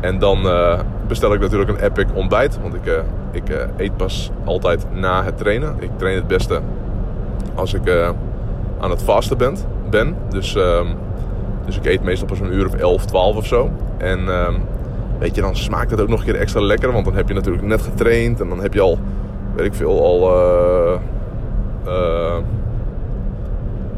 En 0.00 0.18
dan 0.18 0.46
uh, 0.46 0.80
bestel 1.06 1.34
ik 1.34 1.40
natuurlijk 1.40 1.70
een 1.70 1.84
epic 1.84 2.06
ontbijt. 2.14 2.58
Want 2.62 2.74
ik, 2.74 2.86
uh, 2.86 2.94
ik 3.32 3.68
eet 3.76 3.96
pas 3.96 4.30
altijd 4.44 4.86
na 4.92 5.24
het 5.24 5.36
trainen. 5.36 5.76
Ik 5.78 5.90
train 5.96 6.16
het 6.16 6.26
beste 6.26 6.60
als 7.54 7.74
ik 7.74 8.14
aan 8.80 8.90
het 8.90 9.02
vasten 9.02 9.38
ben. 9.38 9.56
ben. 9.90 10.16
Dus... 10.28 10.54
Um, 10.54 11.05
dus 11.66 11.76
ik 11.76 11.86
eet 11.86 12.02
meestal 12.02 12.26
pas 12.26 12.40
een 12.40 12.52
uur 12.52 12.66
of 12.66 12.74
11, 12.74 13.06
12 13.06 13.36
of 13.36 13.46
zo. 13.46 13.70
En 13.96 14.20
uh, 14.20 14.48
weet 15.18 15.34
je, 15.34 15.40
dan 15.40 15.56
smaakt 15.56 15.90
het 15.90 16.00
ook 16.00 16.08
nog 16.08 16.18
een 16.18 16.24
keer 16.24 16.36
extra 16.36 16.60
lekker. 16.60 16.92
Want 16.92 17.04
dan 17.04 17.14
heb 17.14 17.28
je 17.28 17.34
natuurlijk 17.34 17.64
net 17.64 17.82
getraind. 17.82 18.40
En 18.40 18.48
dan 18.48 18.60
heb 18.60 18.74
je 18.74 18.80
al, 18.80 18.98
weet 19.54 19.66
ik 19.66 19.74
veel, 19.74 20.04
al 20.04 20.30
uh, 20.30 21.00
uh, 21.86 22.36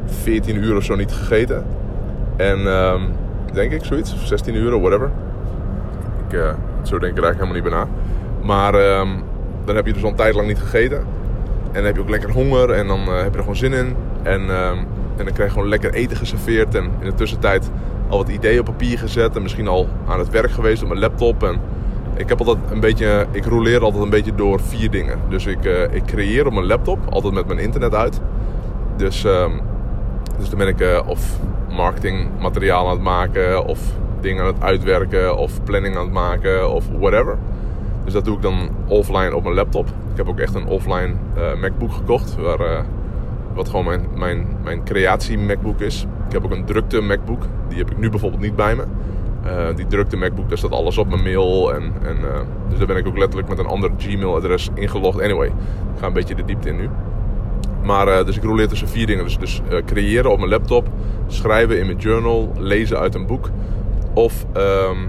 14 0.06 0.56
uur 0.56 0.76
of 0.76 0.84
zo 0.84 0.94
niet 0.94 1.12
gegeten. 1.12 1.64
En 2.36 2.66
um, 2.66 3.00
denk 3.52 3.72
ik, 3.72 3.84
zoiets. 3.84 4.14
Of 4.14 4.26
16 4.26 4.54
uur, 4.54 4.80
whatever. 4.80 5.10
Ik, 6.26 6.34
uh, 6.34 6.48
zo 6.82 6.98
denk 6.98 7.12
ik 7.12 7.18
er 7.18 7.24
eigenlijk 7.24 7.54
helemaal 7.54 7.54
niet 7.54 7.62
bij 7.62 7.72
na. 7.72 7.86
Maar 8.46 8.98
um, 9.00 9.22
dan 9.64 9.76
heb 9.76 9.86
je 9.86 9.92
dus 9.92 10.02
al 10.02 10.10
een 10.10 10.16
tijd 10.16 10.34
lang 10.34 10.46
niet 10.46 10.58
gegeten. 10.58 10.98
En 10.98 11.74
dan 11.74 11.84
heb 11.84 11.94
je 11.94 12.00
ook 12.00 12.10
lekker 12.10 12.30
honger. 12.30 12.70
En 12.70 12.86
dan 12.86 12.98
heb 12.98 13.30
je 13.30 13.36
er 13.36 13.38
gewoon 13.38 13.56
zin 13.56 13.72
in. 13.72 13.96
En 14.22 14.50
en 15.18 15.24
dan 15.24 15.34
krijg 15.34 15.52
gewoon 15.52 15.68
lekker 15.68 15.92
eten 15.92 16.16
geserveerd. 16.16 16.74
En 16.74 16.84
in 16.84 17.04
de 17.04 17.14
tussentijd 17.14 17.70
al 18.08 18.18
wat 18.18 18.28
ideeën 18.28 18.58
op 18.58 18.64
papier 18.64 18.98
gezet. 18.98 19.36
En 19.36 19.42
misschien 19.42 19.68
al 19.68 19.88
aan 20.06 20.18
het 20.18 20.30
werk 20.30 20.50
geweest 20.50 20.82
op 20.82 20.88
mijn 20.88 21.00
laptop. 21.00 21.42
En 21.42 21.60
ik 22.16 22.28
heb 22.28 22.38
altijd 22.38 22.58
een 22.70 22.80
beetje. 22.80 23.26
Ik 23.30 23.44
roleer 23.44 23.82
altijd 23.82 24.02
een 24.02 24.10
beetje 24.10 24.34
door 24.34 24.60
vier 24.60 24.90
dingen. 24.90 25.18
Dus 25.28 25.46
ik, 25.46 25.64
uh, 25.64 25.82
ik 25.82 26.04
creëer 26.04 26.46
op 26.46 26.52
mijn 26.52 26.66
laptop, 26.66 26.98
altijd 27.10 27.34
met 27.34 27.46
mijn 27.46 27.58
internet 27.58 27.94
uit. 27.94 28.20
Dus, 28.96 29.24
um, 29.24 29.60
dus 30.38 30.48
dan 30.48 30.58
ben 30.58 30.68
ik 30.68 30.80
uh, 30.80 31.00
of 31.06 31.38
marketingmateriaal 31.68 32.84
aan 32.84 32.92
het 32.92 33.02
maken. 33.02 33.64
Of 33.64 33.80
dingen 34.20 34.42
aan 34.42 34.54
het 34.54 34.62
uitwerken. 34.62 35.36
Of 35.36 35.64
planning 35.64 35.96
aan 35.96 36.04
het 36.04 36.12
maken. 36.12 36.70
Of 36.70 36.84
whatever. 36.98 37.38
Dus 38.04 38.12
dat 38.12 38.24
doe 38.24 38.36
ik 38.36 38.42
dan 38.42 38.68
offline 38.86 39.34
op 39.34 39.42
mijn 39.42 39.54
laptop. 39.54 39.86
Ik 39.88 40.16
heb 40.16 40.28
ook 40.28 40.38
echt 40.38 40.54
een 40.54 40.66
offline 40.66 41.14
uh, 41.36 41.60
MacBook 41.60 41.92
gekocht. 41.92 42.36
Waar 42.36 42.84
wat 43.54 43.68
gewoon 43.68 43.84
mijn, 43.84 44.06
mijn, 44.14 44.46
mijn 44.64 44.84
creatie 44.84 45.38
MacBook 45.38 45.80
is. 45.80 46.06
Ik 46.26 46.32
heb 46.32 46.44
ook 46.44 46.50
een 46.50 46.64
drukte 46.64 47.00
MacBook. 47.00 47.42
Die 47.68 47.78
heb 47.78 47.90
ik 47.90 47.98
nu 47.98 48.10
bijvoorbeeld 48.10 48.42
niet 48.42 48.56
bij 48.56 48.76
me. 48.76 48.84
Uh, 49.46 49.76
die 49.76 49.86
drukte 49.86 50.16
MacBook, 50.16 50.48
daar 50.48 50.58
staat 50.58 50.70
alles 50.70 50.98
op 50.98 51.08
mijn 51.08 51.22
mail. 51.22 51.74
En, 51.74 51.92
en, 52.02 52.16
uh, 52.16 52.40
dus 52.68 52.78
daar 52.78 52.86
ben 52.86 52.96
ik 52.96 53.06
ook 53.06 53.18
letterlijk 53.18 53.48
met 53.48 53.58
een 53.58 53.66
ander 53.66 53.90
Gmail-adres 53.98 54.68
ingelogd. 54.74 55.20
Anyway, 55.20 55.46
ik 55.46 55.98
ga 55.98 56.06
een 56.06 56.12
beetje 56.12 56.34
de 56.34 56.44
diepte 56.44 56.68
in 56.68 56.76
nu. 56.76 56.88
Maar 57.82 58.08
uh, 58.08 58.24
dus 58.24 58.36
ik 58.36 58.42
roleer 58.42 58.68
tussen 58.68 58.88
vier 58.88 59.06
dingen. 59.06 59.24
Dus, 59.24 59.38
dus 59.38 59.62
creëren 59.86 60.30
op 60.30 60.38
mijn 60.38 60.50
laptop, 60.50 60.88
schrijven 61.26 61.78
in 61.78 61.86
mijn 61.86 61.98
journal, 61.98 62.52
lezen 62.56 62.98
uit 62.98 63.14
een 63.14 63.26
boek. 63.26 63.50
Of 64.14 64.46
um, 64.56 65.08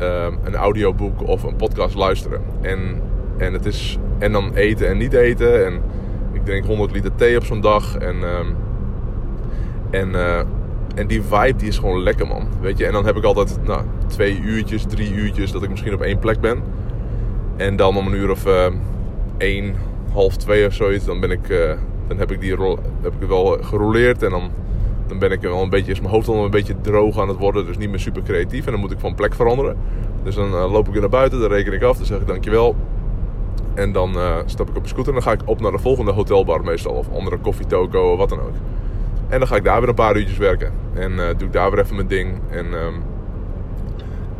um, 0.00 0.38
een 0.42 0.54
audioboek 0.54 1.28
of 1.28 1.42
een 1.42 1.56
podcast 1.56 1.94
luisteren. 1.94 2.40
En, 2.60 3.00
en, 3.38 3.52
het 3.52 3.66
is, 3.66 3.98
en 4.18 4.32
dan 4.32 4.54
eten 4.54 4.88
en 4.88 4.96
niet 4.96 5.12
eten. 5.12 5.66
En 5.66 5.80
ik 6.42 6.48
drink 6.48 6.66
100 6.66 6.92
liter 6.92 7.14
thee 7.14 7.36
op 7.36 7.44
zo'n 7.44 7.60
dag. 7.60 7.96
En, 7.96 8.16
ehm, 8.24 8.46
en, 9.90 10.14
eh, 10.14 10.38
en 10.94 11.06
die 11.06 11.22
vibe 11.22 11.56
die 11.56 11.68
is 11.68 11.78
gewoon 11.78 12.02
lekker, 12.02 12.26
man. 12.26 12.46
Weet 12.60 12.78
je, 12.78 12.86
en 12.86 12.92
dan 12.92 13.04
heb 13.04 13.16
ik 13.16 13.24
altijd 13.24 13.58
nou, 13.64 13.82
twee 14.06 14.40
uurtjes, 14.40 14.84
drie 14.84 15.12
uurtjes 15.12 15.52
dat 15.52 15.62
ik 15.62 15.70
misschien 15.70 15.94
op 15.94 16.00
één 16.00 16.18
plek 16.18 16.40
ben. 16.40 16.62
En 17.56 17.76
dan 17.76 17.96
om 17.96 18.06
een 18.06 18.14
uur 18.14 18.30
of 18.30 18.46
uh, 18.46 18.66
één, 19.38 19.74
half 20.12 20.36
twee 20.36 20.66
of 20.66 20.72
zoiets, 20.72 21.04
dan 21.04 21.20
ben 21.20 21.30
ik, 21.30 21.48
uh, 21.48 21.72
dan 22.08 22.18
heb 22.18 22.32
ik 22.32 22.40
die 22.40 22.54
rol, 22.54 22.78
heb 23.00 23.12
ik 23.20 23.28
wel 23.28 23.58
geroleerd 23.60 24.22
en 24.22 24.30
dan, 24.30 24.50
dan 25.06 25.18
ben 25.18 25.30
ik 25.30 25.40
wel 25.40 25.62
een 25.62 25.70
beetje, 25.70 25.92
is 25.92 26.00
mijn 26.00 26.12
hoofd 26.12 26.28
al 26.28 26.44
een 26.44 26.50
beetje 26.50 26.80
droog 26.80 27.20
aan 27.20 27.28
het 27.28 27.38
worden, 27.38 27.66
dus 27.66 27.78
niet 27.78 27.90
meer 27.90 28.00
super 28.00 28.22
creatief 28.22 28.66
en 28.66 28.72
dan 28.72 28.80
moet 28.80 28.90
ik 28.90 28.98
van 28.98 29.14
plek 29.14 29.34
veranderen. 29.34 29.76
Dus 30.22 30.34
dan 30.34 30.52
uh, 30.52 30.72
loop 30.72 30.86
ik 30.86 30.92
weer 30.92 31.00
naar 31.00 31.10
buiten, 31.10 31.40
dan 31.40 31.48
reken 31.48 31.72
ik 31.72 31.82
af, 31.82 31.96
dan 31.96 32.06
zeg 32.06 32.20
ik 32.20 32.26
dankjewel. 32.26 32.76
En 33.74 33.92
dan 33.92 34.16
stap 34.46 34.68
ik 34.68 34.76
op 34.76 34.82
de 34.82 34.88
scooter 34.88 35.14
en 35.14 35.20
dan 35.20 35.28
ga 35.28 35.32
ik 35.32 35.48
op 35.48 35.60
naar 35.60 35.72
de 35.72 35.78
volgende 35.78 36.12
hotelbar 36.12 36.64
meestal, 36.64 36.92
of 36.92 37.06
andere 37.14 37.38
koffietoko 37.38 38.12
of 38.12 38.18
wat 38.18 38.28
dan 38.28 38.40
ook. 38.40 38.54
En 39.28 39.38
dan 39.38 39.48
ga 39.48 39.56
ik 39.56 39.64
daar 39.64 39.80
weer 39.80 39.88
een 39.88 39.94
paar 39.94 40.16
uurtjes 40.16 40.38
werken. 40.38 40.72
En 40.94 41.16
doe 41.16 41.46
ik 41.46 41.52
daar 41.52 41.70
weer 41.70 41.80
even 41.80 41.94
mijn 41.94 42.08
ding. 42.08 42.40
En 42.50 42.72
um, 42.72 43.02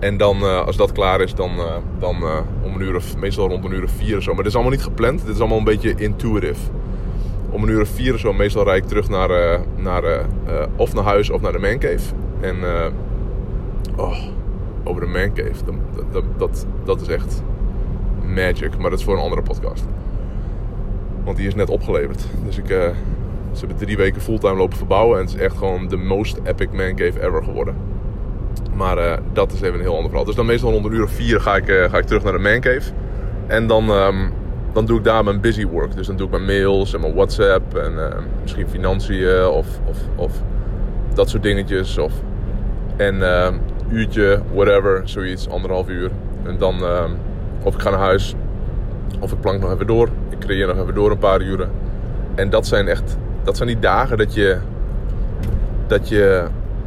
en 0.03 0.17
dan, 0.17 0.37
uh, 0.37 0.67
als 0.67 0.77
dat 0.77 0.93
klaar 0.93 1.21
is, 1.21 1.35
dan, 1.35 1.51
dan 1.99 2.17
om 2.63 2.75
een 2.75 2.81
uur 2.81 2.97
of, 2.97 3.17
meestal 3.17 3.49
rond 3.49 3.65
een 3.65 3.73
uur 3.73 3.85
of 3.85 3.91
vier 3.91 4.17
of 4.17 4.23
zo. 4.23 4.29
Maar 4.35 4.43
dit 4.43 4.47
is 4.47 4.55
allemaal 4.55 4.73
niet 4.73 4.83
gepland. 4.83 5.21
Dit 5.27 5.35
is 5.35 5.41
allemaal 5.41 5.59
een 5.59 5.65
beetje 5.65 5.95
intuitive. 5.97 6.71
Om 7.51 7.63
een 7.63 7.69
uur 7.69 7.81
of 7.81 7.89
vier 7.89 8.15
of 8.15 8.21
zo, 8.21 8.33
meestal 8.33 8.65
rijd 8.65 8.83
ik 8.83 8.89
terug 8.89 9.09
naar, 9.09 9.61
naar 9.77 10.27
of 10.77 10.95
naar 10.95 11.05
huis 11.05 11.31
of 11.31 11.41
naar 11.41 11.53
de 11.53 11.59
mancave. 11.59 12.15
En, 12.41 12.57
oh, 13.97 14.17
over 14.85 15.01
de 15.01 15.07
mancave. 15.07 15.65
Dat, 16.13 16.25
dat, 16.37 16.67
dat 16.85 17.01
is 17.01 17.09
echt 17.09 17.43
magic. 18.33 18.79
Maar 18.79 18.91
dat 18.91 18.99
is 18.99 19.05
voor 19.05 19.15
een 19.15 19.23
andere 19.23 19.43
podcast. 19.43 19.85
Want 21.25 21.37
die 21.37 21.47
is 21.47 21.55
net 21.55 21.71
opgeleverd. 21.71 22.25
Dus 22.45 22.59
ik, 22.59 22.67
ze 23.53 23.59
hebben 23.59 23.77
drie 23.77 23.97
weken 23.97 24.21
fulltime 24.21 24.57
lopen 24.57 24.77
verbouwen. 24.77 25.19
En 25.19 25.25
het 25.25 25.35
is 25.35 25.41
echt 25.41 25.57
gewoon 25.57 25.89
de 25.89 25.97
most 25.97 26.41
epic 26.45 26.69
mancave 26.73 27.23
ever 27.23 27.45
geworden. 27.45 27.75
Maar 28.75 28.99
uh, 28.99 29.13
dat 29.33 29.53
is 29.53 29.61
even 29.61 29.75
een 29.75 29.81
heel 29.81 29.95
ander 29.95 30.09
verhaal. 30.09 30.25
Dus 30.25 30.35
dan 30.35 30.47
meestal 30.47 30.71
rond 30.71 30.85
een 30.85 30.93
uur 30.93 31.03
of 31.03 31.11
vier 31.11 31.41
ga 31.41 31.57
ik, 31.57 31.69
uh, 31.69 31.91
ga 31.91 31.99
ik 31.99 32.05
terug 32.05 32.23
naar 32.23 32.33
de 32.33 32.39
mancave. 32.39 32.91
En 33.47 33.67
dan, 33.67 33.91
um, 33.91 34.33
dan 34.73 34.87
doe 34.87 34.99
ik 34.99 35.05
daar 35.05 35.25
mijn 35.25 35.41
busy 35.41 35.67
work. 35.67 35.97
Dus 35.97 36.07
dan 36.07 36.17
doe 36.17 36.27
ik 36.27 36.33
mijn 36.33 36.45
mails 36.45 36.95
en 36.95 37.01
mijn 37.01 37.15
WhatsApp 37.15 37.77
en 37.77 37.93
misschien 38.43 38.69
financiën 38.69 39.47
of, 39.47 39.67
of, 39.85 39.99
of 40.17 40.33
dat 41.15 41.29
soort 41.29 41.43
dingetjes. 41.43 41.99
Of, 41.99 42.13
en 42.97 43.23
uurtje, 43.91 44.41
whatever, 44.53 45.03
zoiets, 45.05 45.49
anderhalf 45.49 45.89
uur. 45.89 46.11
En 46.43 46.59
dan, 46.59 46.75
of 47.63 47.75
ik 47.75 47.81
ga 47.81 47.91
naar 47.91 47.99
huis, 47.99 48.35
of 49.21 49.33
ik 49.33 49.41
plank 49.41 49.61
nog 49.61 49.73
even 49.73 49.87
door. 49.87 50.09
Ik 50.31 50.39
creëer 50.39 50.67
nog 50.67 50.79
even 50.79 50.95
door 50.95 51.11
een 51.11 51.19
paar 51.19 51.41
uren. 51.41 51.71
En 52.35 52.51
dat 52.51 52.67
zijn 52.67 52.89
echt, 52.89 53.17
dat 53.43 53.57
zijn 53.57 53.69
die 53.69 53.79
dagen 53.79 54.19
dat 54.19 54.35
je, 54.35 54.59
dat 55.87 56.09
je 56.09 56.45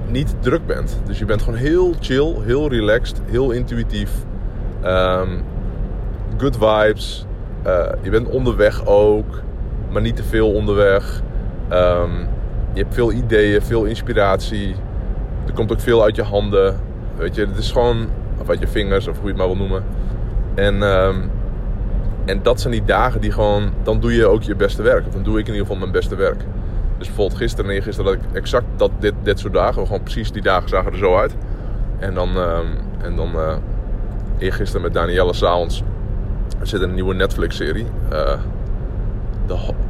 niet 0.08 0.36
druk 0.40 0.66
bent. 0.66 1.02
Dus 1.06 1.20
je 1.20 1.26
bent 1.26 1.42
gewoon 1.42 1.60
heel 1.60 1.94
chill, 2.00 2.36
heel 2.42 2.70
relaxed, 2.70 3.22
heel 3.26 3.52
intuïtief. 3.52 4.12
Um, 4.86 5.44
good 6.38 6.58
vibes. 6.58 7.26
Uh, 7.68 7.86
je 8.02 8.10
bent 8.10 8.30
onderweg 8.30 8.86
ook, 8.86 9.42
maar 9.92 10.02
niet 10.02 10.16
te 10.16 10.24
veel 10.24 10.52
onderweg. 10.52 11.22
Um, 11.72 12.28
je 12.74 12.82
hebt 12.82 12.94
veel 12.94 13.12
ideeën, 13.12 13.62
veel 13.62 13.84
inspiratie. 13.84 14.76
Er 15.48 15.54
komt 15.54 15.72
ook 15.72 15.80
veel 15.80 16.04
uit 16.04 16.16
je 16.16 16.24
handen. 16.24 16.80
Weet 17.18 17.36
je, 17.36 17.46
het 17.46 17.58
is 17.58 17.72
gewoon, 17.72 18.08
of 18.42 18.50
uit 18.50 18.60
je 18.60 18.68
vingers, 18.68 19.08
of 19.08 19.16
hoe 19.16 19.24
je 19.24 19.30
het 19.30 19.38
maar 19.38 19.48
wil 19.48 19.58
noemen. 19.58 19.84
En, 20.56 20.82
um, 20.82 21.30
en 22.26 22.40
dat 22.44 22.62
zijn 22.62 22.74
die 22.74 22.84
dagen 22.84 23.22
die 23.22 23.32
gewoon, 23.32 23.70
dan 23.84 24.00
doe 24.00 24.14
je 24.14 24.28
ook 24.28 24.44
je 24.44 24.56
beste 24.56 24.82
werk. 24.82 25.08
Of 25.08 25.14
dan 25.14 25.24
doe 25.24 25.40
ik 25.40 25.48
in 25.48 25.54
ieder 25.54 25.68
geval 25.68 25.82
mijn 25.82 25.92
beste 25.92 26.16
werk. 26.16 26.44
Dus 26.98 27.08
bijvoorbeeld 27.08 27.40
gisteren 27.40 27.70
en 27.70 27.76
eergisteren 27.76 28.12
had 28.12 28.22
ik 28.22 28.36
exact 28.38 28.66
dat, 28.76 28.92
dit, 29.00 29.14
dit 29.24 29.40
soort 29.40 29.54
dagen. 29.54 29.86
Gewoon 29.86 30.04
precies 30.04 30.32
die 30.32 30.42
dagen 30.42 30.70
zagen 30.70 30.92
er 30.92 30.98
zo 30.98 31.16
uit. 31.18 31.36
En 32.00 32.14
dan, 32.14 32.30
uh, 32.38 32.58
en 33.02 33.16
dan 33.16 33.32
uh, 33.36 33.56
eergisteren 34.38 34.82
met 34.82 34.94
Danielle 34.94 35.34
s'avonds. 35.34 35.84
Zit 36.62 36.82
een 36.82 36.94
nieuwe 36.94 37.14
Netflix-serie. 37.14 37.86
Uh, 38.12 38.32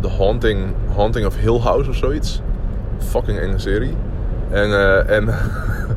The, 0.01 0.07
Haunting, 0.07 0.73
Haunting 0.95 1.25
of 1.25 1.37
Hill 1.37 1.59
House 1.59 1.89
of 1.89 1.95
zoiets. 1.95 2.41
Fucking 2.97 3.39
enge 3.39 3.59
serie. 3.59 3.95
En, 4.49 4.69
uh, 4.69 5.09
en 5.09 5.25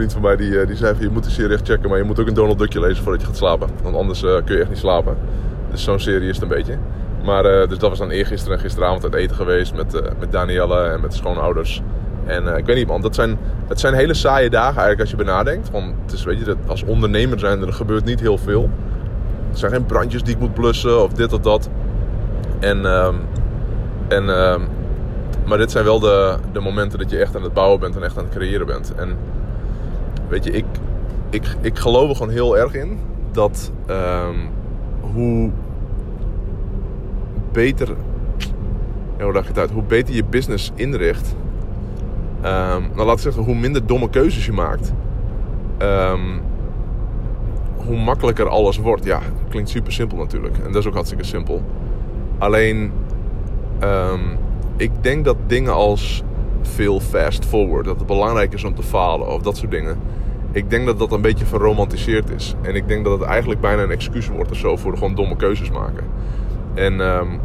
vriend 0.00 0.12
van 0.12 0.22
mij 0.22 0.36
die, 0.36 0.66
die 0.66 0.76
zei 0.76 0.94
van 0.94 1.04
je 1.04 1.10
moet 1.10 1.24
de 1.24 1.30
serie 1.30 1.54
echt 1.54 1.66
checken. 1.66 1.88
Maar 1.88 1.98
je 1.98 2.04
moet 2.04 2.20
ook 2.20 2.26
een 2.26 2.34
Donald 2.34 2.58
Duckje 2.58 2.80
lezen 2.80 3.02
voordat 3.02 3.20
je 3.20 3.26
gaat 3.26 3.36
slapen. 3.36 3.68
Want 3.82 3.96
anders 3.96 4.20
kun 4.20 4.54
je 4.54 4.60
echt 4.60 4.68
niet 4.68 4.78
slapen. 4.78 5.16
Dus 5.70 5.84
zo'n 5.84 6.00
serie 6.00 6.28
is 6.28 6.34
het 6.34 6.42
een 6.42 6.56
beetje. 6.56 6.76
Maar 7.24 7.44
uh, 7.44 7.68
dus 7.68 7.78
dat 7.78 7.88
was 7.88 7.98
dan 7.98 8.10
eergisteren 8.10 8.56
en 8.56 8.62
gisteravond 8.62 9.02
uit 9.02 9.14
eten 9.14 9.36
geweest 9.36 9.74
met, 9.74 9.94
uh, 9.94 10.00
met 10.18 10.32
Danielle 10.32 10.82
en 10.82 11.00
met 11.00 11.10
de 11.10 11.16
schoonouders. 11.16 11.82
En 12.24 12.56
ik 12.56 12.66
weet 12.66 12.76
niet 12.76 12.86
man, 12.86 13.00
dat 13.00 13.14
zijn, 13.14 13.38
het 13.68 13.80
zijn 13.80 13.94
hele 13.94 14.14
saaie 14.14 14.50
dagen 14.50 14.82
eigenlijk 14.82 15.00
als 15.00 15.10
je 15.10 15.16
benadenkt. 15.16 15.70
Want 15.70 15.94
het 16.02 16.12
is, 16.12 16.24
weet 16.24 16.38
je, 16.38 16.44
dat 16.44 16.56
als 16.66 16.84
ondernemer 16.84 17.38
zijn 17.38 17.62
er 17.62 17.72
gebeurt 17.72 18.04
niet 18.04 18.20
heel 18.20 18.38
veel. 18.38 18.70
Er 19.52 19.58
zijn 19.58 19.72
geen 19.72 19.86
brandjes 19.86 20.22
die 20.22 20.34
ik 20.34 20.40
moet 20.40 20.54
blussen 20.54 21.02
of 21.02 21.12
dit 21.12 21.32
of 21.32 21.40
dat. 21.40 21.68
En, 22.58 22.84
um, 22.84 23.16
en, 24.08 24.28
um, 24.28 24.68
maar 25.44 25.58
dit 25.58 25.70
zijn 25.70 25.84
wel 25.84 26.00
de, 26.00 26.36
de 26.52 26.60
momenten 26.60 26.98
dat 26.98 27.10
je 27.10 27.18
echt 27.18 27.36
aan 27.36 27.42
het 27.42 27.52
bouwen 27.52 27.80
bent 27.80 27.96
en 27.96 28.02
echt 28.02 28.18
aan 28.18 28.24
het 28.24 28.34
creëren 28.34 28.66
bent. 28.66 28.94
En 28.94 29.16
weet 30.30 30.44
je, 30.44 30.50
ik, 30.50 30.64
ik, 31.30 31.56
ik 31.60 31.78
geloof 31.78 32.08
er 32.08 32.16
gewoon 32.16 32.32
heel 32.32 32.58
erg 32.58 32.74
in 32.74 32.98
dat 33.32 33.72
um, 33.90 34.48
hoe 35.00 35.50
beter. 37.52 37.88
Hoe 39.20 39.32
het 39.36 39.58
uit? 39.58 39.70
Hoe 39.70 39.82
beter 39.82 40.14
je 40.14 40.24
business 40.24 40.72
inricht. 40.74 41.34
Um, 42.38 42.90
nou, 42.94 43.06
laat 43.06 43.16
ik 43.16 43.22
zeggen, 43.22 43.42
hoe 43.42 43.54
minder 43.54 43.86
domme 43.86 44.10
keuzes 44.10 44.46
je 44.46 44.52
maakt. 44.52 44.92
Um, 45.78 46.40
hoe 47.76 47.96
makkelijker 47.96 48.48
alles 48.48 48.78
wordt. 48.78 49.04
Ja, 49.04 49.20
klinkt 49.48 49.70
super 49.70 49.92
simpel 49.92 50.18
natuurlijk. 50.18 50.58
En 50.58 50.72
dat 50.72 50.76
is 50.82 50.86
ook 50.86 50.94
hartstikke 50.94 51.24
simpel. 51.24 51.62
Alleen, 52.38 52.92
ik 54.76 54.90
denk 55.00 55.24
dat 55.24 55.36
dingen 55.46 55.72
als 55.72 56.22
veel 56.62 57.00
fast 57.00 57.44
forward, 57.44 57.84
dat 57.84 57.98
het 57.98 58.06
belangrijk 58.06 58.52
is 58.52 58.64
om 58.64 58.74
te 58.74 58.82
falen 58.82 59.28
of 59.28 59.42
dat 59.42 59.56
soort 59.56 59.70
dingen. 59.70 59.98
Ik 60.52 60.70
denk 60.70 60.86
dat 60.86 60.98
dat 60.98 61.12
een 61.12 61.20
beetje 61.20 61.44
verromantiseerd 61.44 62.30
is. 62.30 62.54
En 62.62 62.74
ik 62.74 62.88
denk 62.88 63.04
dat 63.04 63.18
het 63.18 63.28
eigenlijk 63.28 63.60
bijna 63.60 63.82
een 63.82 63.90
excuus 63.90 64.28
wordt 64.28 64.50
of 64.50 64.56
zo 64.56 64.76
voor 64.76 64.94
gewoon 64.94 65.14
domme 65.14 65.36
keuzes 65.36 65.70
maken. 65.70 66.04
En 66.74 67.00
um, 67.00 67.40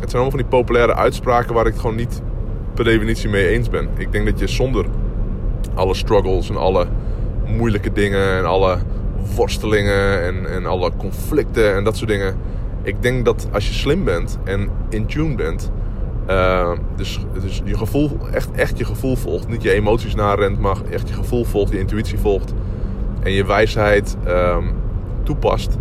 het 0.00 0.10
zijn 0.10 0.22
allemaal 0.22 0.30
van 0.30 0.38
die 0.38 0.48
populaire 0.48 0.94
uitspraken 0.94 1.54
waar 1.54 1.66
ik 1.66 1.72
het 1.72 1.80
gewoon 1.80 1.96
niet 1.96 2.22
per 2.74 2.84
definitie 2.84 3.28
mee 3.28 3.48
eens 3.48 3.68
ben. 3.68 3.88
Ik 3.96 4.12
denk 4.12 4.26
dat 4.26 4.38
je 4.38 4.46
zonder 4.46 4.86
alle 5.74 5.94
struggles 5.94 6.48
en 6.48 6.56
alle 6.56 6.86
moeilijke 7.46 7.92
dingen 7.92 8.36
en 8.36 8.44
alle 8.44 8.78
worstelingen 9.34 10.22
en, 10.22 10.50
en 10.50 10.66
alle 10.66 10.90
conflicten 10.96 11.74
en 11.74 11.84
dat 11.84 11.96
soort 11.96 12.10
dingen. 12.10 12.36
Ik 12.82 13.02
denk 13.02 13.24
dat 13.24 13.48
als 13.52 13.68
je 13.68 13.74
slim 13.74 14.04
bent 14.04 14.38
en 14.44 14.70
in 14.88 15.06
tune 15.06 15.34
bent, 15.34 15.70
uh, 16.30 16.70
dus, 16.96 17.20
dus 17.40 17.62
je 17.64 17.76
gevoel, 17.76 18.18
echt, 18.32 18.50
echt 18.50 18.78
je 18.78 18.84
gevoel 18.84 19.16
volgt, 19.16 19.48
niet 19.48 19.62
je 19.62 19.72
emoties 19.72 20.14
narent, 20.14 20.60
maar 20.60 20.76
echt 20.90 21.08
je 21.08 21.14
gevoel 21.14 21.44
volgt, 21.44 21.72
je 21.72 21.78
intuïtie 21.78 22.18
volgt 22.18 22.54
en 23.22 23.32
je 23.32 23.44
wijsheid 23.44 24.16
um, 24.26 24.74
toepast, 25.22 25.76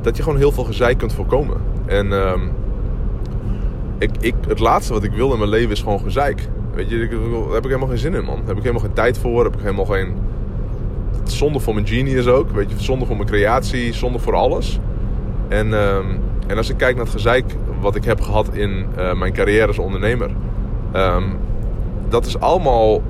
dat 0.00 0.16
je 0.16 0.22
gewoon 0.22 0.38
heel 0.38 0.52
veel 0.52 0.64
gezeik 0.64 0.98
kunt 0.98 1.12
voorkomen. 1.12 1.56
En 1.86 2.12
um, 2.12 2.50
ik, 3.98 4.10
ik, 4.20 4.34
het 4.48 4.58
laatste 4.58 4.92
wat 4.92 5.02
ik 5.02 5.12
wil 5.12 5.32
in 5.32 5.38
mijn 5.38 5.50
leven 5.50 5.70
is 5.70 5.82
gewoon 5.82 6.00
gezeik. 6.00 6.48
Weet 6.74 6.90
je, 6.90 6.98
daar 6.98 7.52
heb 7.54 7.62
ik 7.62 7.68
helemaal 7.68 7.88
geen 7.88 7.98
zin 7.98 8.14
in, 8.14 8.24
man. 8.24 8.40
Heb 8.44 8.56
ik 8.56 8.62
helemaal 8.62 8.84
geen 8.84 8.92
tijd 8.92 9.18
voor. 9.18 9.44
Heb 9.44 9.54
ik 9.54 9.60
helemaal 9.60 9.84
geen... 9.84 10.14
Zonde 11.24 11.60
voor 11.60 11.74
mijn 11.74 11.86
genius 11.86 12.26
ook. 12.26 12.50
Weet 12.50 12.70
je, 12.70 12.80
zonde 12.80 13.06
voor 13.06 13.16
mijn 13.16 13.28
creatie. 13.28 13.92
Zonde 13.92 14.18
voor 14.18 14.34
alles. 14.34 14.78
En, 15.48 15.72
um, 15.72 16.20
en 16.46 16.56
als 16.56 16.70
ik 16.70 16.76
kijk 16.76 16.96
naar 16.96 17.04
het 17.04 17.14
gezeik 17.14 17.44
wat 17.82 17.94
ik 17.94 18.04
heb 18.04 18.20
gehad 18.20 18.48
in 18.52 18.86
uh, 18.98 19.14
mijn 19.14 19.32
carrière 19.32 19.66
als 19.66 19.78
ondernemer. 19.78 20.30
Um, 20.96 21.36
dat 22.08 22.26
is 22.26 22.40
allemaal 22.40 23.02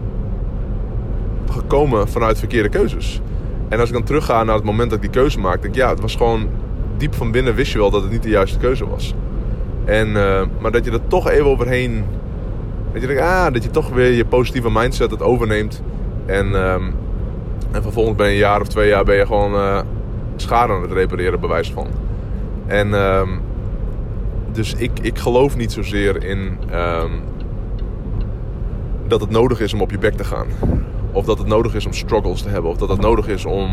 gekomen 1.51 2.09
vanuit 2.09 2.39
verkeerde 2.39 2.69
keuzes. 2.69 3.21
En 3.69 3.81
als 3.81 3.89
ik 3.89 3.95
dan 3.95 4.05
terugga 4.05 4.43
naar 4.45 4.55
het 4.55 4.65
moment 4.65 4.91
dat 4.91 4.99
ik 4.99 5.13
die 5.13 5.23
keuze 5.23 5.39
maakte, 5.39 5.61
denk 5.61 5.75
ik, 5.75 5.81
ja, 5.81 5.89
het 5.89 6.01
was 6.01 6.17
gewoon 6.17 6.49
diep 6.97 7.15
van 7.15 7.31
binnen 7.31 7.55
wist 7.55 7.73
je 7.73 7.79
wel 7.79 7.91
dat 7.91 8.03
het 8.03 8.11
niet 8.11 8.23
de 8.23 8.29
juiste 8.29 8.59
keuze 8.59 8.89
was. 8.89 9.15
En, 9.85 10.09
uh, 10.09 10.43
maar 10.61 10.71
dat 10.71 10.85
je 10.85 10.91
er 10.91 11.07
toch 11.07 11.29
even 11.29 11.47
overheen. 11.47 12.05
Dat 12.93 13.01
je 13.01 13.07
denkt, 13.07 13.23
ah, 13.23 13.53
dat 13.53 13.63
je 13.63 13.71
toch 13.71 13.89
weer 13.89 14.11
je 14.11 14.25
positieve 14.25 14.71
mindset 14.71 15.11
het 15.11 15.23
overneemt. 15.23 15.83
En, 16.27 16.47
um, 16.47 16.95
en 17.71 17.83
vervolgens 17.83 18.17
ben 18.17 18.27
je 18.27 18.33
een 18.33 18.39
jaar 18.39 18.61
of 18.61 18.69
twee 18.69 18.89
jaar 18.89 19.05
ben 19.05 19.17
je 19.17 19.27
gewoon 19.27 19.55
uh, 19.55 19.81
schade 20.37 20.73
aan 20.73 20.83
het 20.83 20.93
repareren, 20.93 21.41
bewijs 21.41 21.73
van. 21.73 21.87
En 22.67 22.93
um, 22.93 23.41
dus 24.53 24.75
ik, 24.75 24.91
ik 25.03 25.19
geloof 25.19 25.57
niet 25.57 25.73
zozeer 25.73 26.25
in 26.25 26.59
um, 26.75 27.23
dat 29.07 29.21
het 29.21 29.31
nodig 29.31 29.61
is 29.61 29.73
om 29.73 29.81
op 29.81 29.91
je 29.91 29.99
bek 29.99 30.15
te 30.15 30.25
gaan. 30.25 30.47
Of 31.13 31.25
dat 31.25 31.39
het 31.39 31.47
nodig 31.47 31.75
is 31.75 31.87
om 31.87 31.93
struggles 31.93 32.43
te 32.43 32.49
hebben. 32.49 32.71
Of 32.71 32.77
dat 32.77 32.89
het 32.89 33.01
nodig 33.01 33.29
is 33.29 33.45
om 33.45 33.71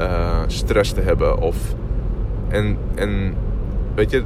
uh, 0.00 0.42
stress 0.46 0.92
te 0.92 1.00
hebben. 1.00 1.40
Of, 1.40 1.56
en, 2.48 2.78
en 2.94 3.34
weet 3.94 4.10
je, 4.10 4.22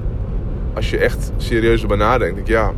als 0.75 0.91
je 0.91 0.99
echt 0.99 1.33
serieus 1.37 1.83
erbij 1.83 1.97
nadenkt, 1.97 2.35
denk 2.35 2.47
ik, 2.47 2.55
ja. 2.55 2.73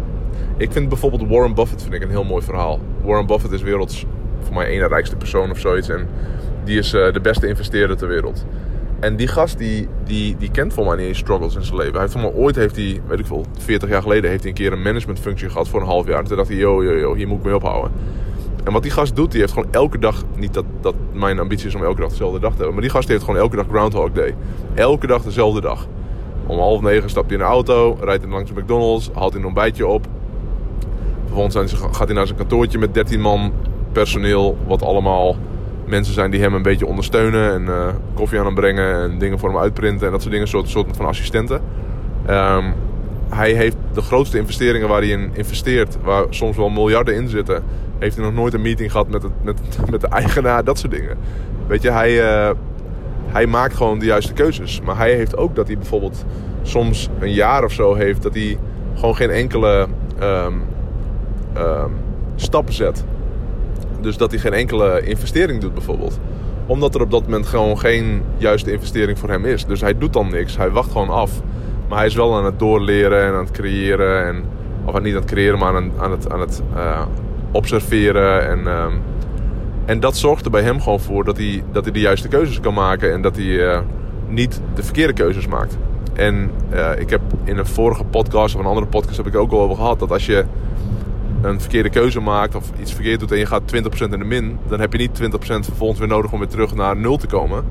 Ik 0.57 0.73
vind 0.73 0.89
bijvoorbeeld 0.89 1.29
Warren 1.29 1.55
Buffett 1.55 1.83
vind 1.83 1.95
ik 1.95 2.03
een 2.03 2.11
heel 2.11 2.25
mooi 2.25 2.43
verhaal. 2.43 2.81
Warren 3.03 3.27
Buffett 3.27 3.53
is 3.53 3.63
werelds 3.63 4.05
voor 4.41 4.55
mij 4.55 4.67
ene 4.67 4.87
rijkste 4.87 5.17
persoon 5.17 5.51
of 5.51 5.59
zoiets. 5.59 5.89
En 5.89 6.09
die 6.65 6.79
is 6.79 6.95
uh, 6.95 7.13
de 7.13 7.21
beste 7.21 7.49
investeerder 7.49 7.97
ter 7.97 8.09
wereld. 8.09 8.45
En 9.01 9.17
die 9.17 9.29
gast 9.29 9.59
die, 9.59 9.89
die, 10.05 10.37
die 10.37 10.51
kent 10.51 10.73
volgens 10.73 10.97
mij 10.97 11.07
niet 11.07 11.17
struggles 11.17 11.55
in 11.55 11.63
zijn 11.63 11.77
leven. 11.77 11.93
Hij 11.93 12.01
heeft 12.01 12.13
volgens 12.13 12.35
mij 12.35 12.43
ooit, 12.43 12.57
heeft 12.57 12.77
hij, 12.77 13.01
weet 13.07 13.19
ik 13.19 13.27
veel, 13.27 13.45
40 13.59 13.89
jaar 13.89 14.03
geleden 14.03 14.31
heeft 14.31 14.43
hij 14.43 14.51
een 14.51 14.57
keer 14.57 14.73
een 14.73 14.83
managementfunctie 14.83 15.49
gehad 15.49 15.69
voor 15.69 15.81
een 15.81 15.87
half 15.87 16.07
jaar. 16.07 16.19
En 16.19 16.25
toen 16.25 16.37
dacht 16.37 16.49
hij, 16.49 16.59
yo, 16.59 16.85
yo, 16.85 16.99
yo, 16.99 17.15
hier 17.15 17.29
moet 17.29 17.39
ik 17.39 17.45
mee 17.45 17.55
ophouden. 17.55 17.91
En 18.65 18.73
wat 18.73 18.83
die 18.83 18.91
gast 18.91 19.17
doet, 19.17 19.31
die 19.31 19.41
heeft 19.41 19.53
gewoon 19.53 19.69
elke 19.71 19.99
dag, 19.99 20.23
niet 20.37 20.55
dat, 20.55 20.65
dat 20.81 20.95
mijn 21.13 21.39
ambitie 21.39 21.67
is 21.67 21.75
om 21.75 21.85
elke 21.85 22.01
dag 22.01 22.11
dezelfde 22.11 22.41
dag 22.41 22.51
te 22.51 22.57
hebben, 22.57 22.75
maar 22.75 22.83
die 22.83 22.93
gast 22.93 23.09
heeft 23.09 23.25
gewoon 23.25 23.41
elke 23.41 23.57
dag 23.57 23.67
Groundhog 23.69 24.13
Day. 24.13 24.35
Elke 24.75 25.07
dag 25.07 25.23
dezelfde 25.23 25.61
dag. 25.61 25.87
Om 26.47 26.59
half 26.59 26.81
negen 26.81 27.11
stapt 27.11 27.27
hij 27.27 27.39
in 27.39 27.43
de 27.43 27.49
auto, 27.51 27.97
rijdt 28.01 28.23
hij 28.23 28.33
langs 28.33 28.53
McDonald's, 28.53 29.11
haalt 29.15 29.33
hij 29.33 29.41
een 29.41 29.47
ontbijtje 29.47 29.87
op. 29.87 30.07
Vervolgens 31.25 31.73
gaat 31.73 32.07
hij 32.07 32.17
naar 32.17 32.27
zijn 32.27 32.39
kantoortje 32.39 32.79
met 32.79 32.95
13 32.95 33.21
man 33.21 33.53
personeel, 33.93 34.59
wat 34.67 34.83
allemaal 34.83 35.37
mensen 35.87 36.15
zijn 36.15 36.31
die 36.31 36.41
hem 36.41 36.55
een 36.55 36.63
beetje 36.63 36.87
ondersteunen 36.87 37.53
en 37.53 37.63
uh, 37.63 37.89
koffie 38.15 38.39
aan 38.39 38.45
hem 38.45 38.55
brengen 38.55 39.03
en 39.03 39.19
dingen 39.19 39.39
voor 39.39 39.49
hem 39.49 39.59
uitprinten 39.59 40.07
en 40.07 40.13
dat 40.13 40.21
soort 40.21 40.33
dingen, 40.33 40.47
een 40.47 40.53
soort, 40.53 40.69
soort 40.69 40.97
van 40.97 41.07
assistenten. 41.07 41.61
Um, 42.31 42.75
hij 43.29 43.53
heeft 43.53 43.77
de 43.93 44.01
grootste 44.01 44.39
investeringen 44.39 44.89
waar 44.89 45.01
hij 45.01 45.09
in 45.09 45.31
investeert, 45.33 45.97
waar 46.03 46.25
soms 46.31 46.57
wel 46.57 46.69
miljarden 46.69 47.15
in 47.15 47.29
zitten, 47.29 47.63
heeft 47.99 48.17
hij 48.17 48.25
nog 48.25 48.35
nooit 48.35 48.55
een 48.55 48.63
meeting 48.63 48.91
gehad 48.91 49.09
met, 49.09 49.23
het, 49.23 49.33
met, 49.43 49.61
met 49.91 50.01
de 50.01 50.09
eigenaar, 50.09 50.65
dat 50.65 50.79
soort 50.79 50.93
dingen. 50.93 51.19
Weet 51.67 51.83
je, 51.83 51.91
hij, 51.91 52.13
uh, 52.13 52.51
hij 53.27 53.47
maakt 53.47 53.75
gewoon 53.75 53.99
de 53.99 54.05
juiste 54.05 54.33
keuzes. 54.33 54.81
Maar 54.81 54.97
hij 54.97 55.15
heeft 55.15 55.37
ook 55.37 55.55
dat 55.55 55.67
hij 55.67 55.77
bijvoorbeeld 55.77 56.25
soms 56.63 57.09
een 57.19 57.33
jaar 57.33 57.65
of 57.65 57.73
zo 57.73 57.95
heeft 57.95 58.23
dat 58.23 58.35
hij 58.35 58.59
gewoon 58.95 59.17
geen 59.17 59.31
enkele 59.31 59.87
um, 60.23 60.63
um, 61.57 61.93
stap 62.37 62.73
zet. 62.73 63.05
Dus 64.07 64.17
dat 64.17 64.31
hij 64.31 64.41
geen 64.41 64.53
enkele 64.53 65.03
investering 65.03 65.61
doet 65.61 65.75
bijvoorbeeld. 65.75 66.19
Omdat 66.67 66.95
er 66.95 67.01
op 67.01 67.11
dat 67.11 67.23
moment 67.23 67.47
gewoon 67.47 67.79
geen 67.79 68.23
juiste 68.37 68.73
investering 68.73 69.19
voor 69.19 69.29
hem 69.29 69.45
is. 69.45 69.65
Dus 69.65 69.81
hij 69.81 69.99
doet 69.99 70.13
dan 70.13 70.31
niks. 70.31 70.57
Hij 70.57 70.71
wacht 70.71 70.91
gewoon 70.93 71.09
af. 71.09 71.31
Maar 71.89 71.99
hij 71.99 72.07
is 72.07 72.15
wel 72.15 72.37
aan 72.37 72.45
het 72.45 72.59
doorleren 72.59 73.23
en 73.23 73.33
aan 73.33 73.45
het 73.45 73.51
creëren. 73.51 74.27
En, 74.27 74.45
of 74.85 75.01
niet 75.01 75.15
aan 75.15 75.21
het 75.21 75.31
creëren, 75.31 75.59
maar 75.59 75.75
aan, 75.75 75.93
aan 75.99 76.11
het, 76.11 76.31
aan 76.31 76.41
het 76.41 76.63
uh, 76.75 77.03
observeren. 77.53 78.49
En, 78.49 78.59
uh, 78.59 78.85
en 79.85 80.01
dat 80.01 80.17
zorgt 80.17 80.45
er 80.45 80.51
bij 80.51 80.63
hem 80.63 80.81
gewoon 80.81 81.01
voor 81.01 81.25
dat 81.25 81.37
hij, 81.37 81.63
dat 81.73 81.85
hij 81.85 81.93
de 81.93 82.01
juiste 82.01 82.29
keuzes 82.29 82.61
kan 82.61 82.75
maken. 82.75 83.13
En 83.13 83.23
dat 83.23 83.37
hij 83.37 83.45
uh, 83.45 83.79
niet 84.29 84.61
de 84.75 84.83
verkeerde 84.83 85.13
keuzes 85.13 85.47
maakt. 85.47 85.77
En 86.13 86.51
uh, 86.73 86.91
ik 86.99 87.11
heb 87.11 87.21
in 87.45 87.59
een 87.59 87.67
vorige 87.67 88.05
podcast 88.05 88.55
of 88.55 88.61
een 88.61 88.67
andere 88.67 88.87
podcast 88.87 89.17
heb 89.17 89.27
ik 89.27 89.37
ook 89.37 89.53
al 89.53 89.61
over 89.61 89.77
gehad. 89.77 89.99
Dat 89.99 90.13
als 90.13 90.27
je 90.27 90.45
een 91.47 91.61
verkeerde 91.61 91.91
keuze 91.91 92.21
maakt 92.21 92.55
of 92.55 92.71
iets 92.81 92.95
verkeerd 92.95 93.21
doet 93.21 93.33
en 93.33 93.39
je 93.39 93.47
gaat 93.47 93.75
20% 93.75 93.79
in 93.99 94.11
de 94.11 94.25
min, 94.25 94.59
dan 94.69 94.81
heb 94.81 94.93
je 94.93 94.99
niet 94.99 95.21
20% 95.23 95.25
vervolgens 95.39 95.99
weer 95.99 96.09
nodig 96.09 96.33
om 96.33 96.39
weer 96.39 96.49
terug 96.49 96.75
naar 96.75 96.97
0 96.97 97.17
te 97.17 97.27
komen. 97.27 97.65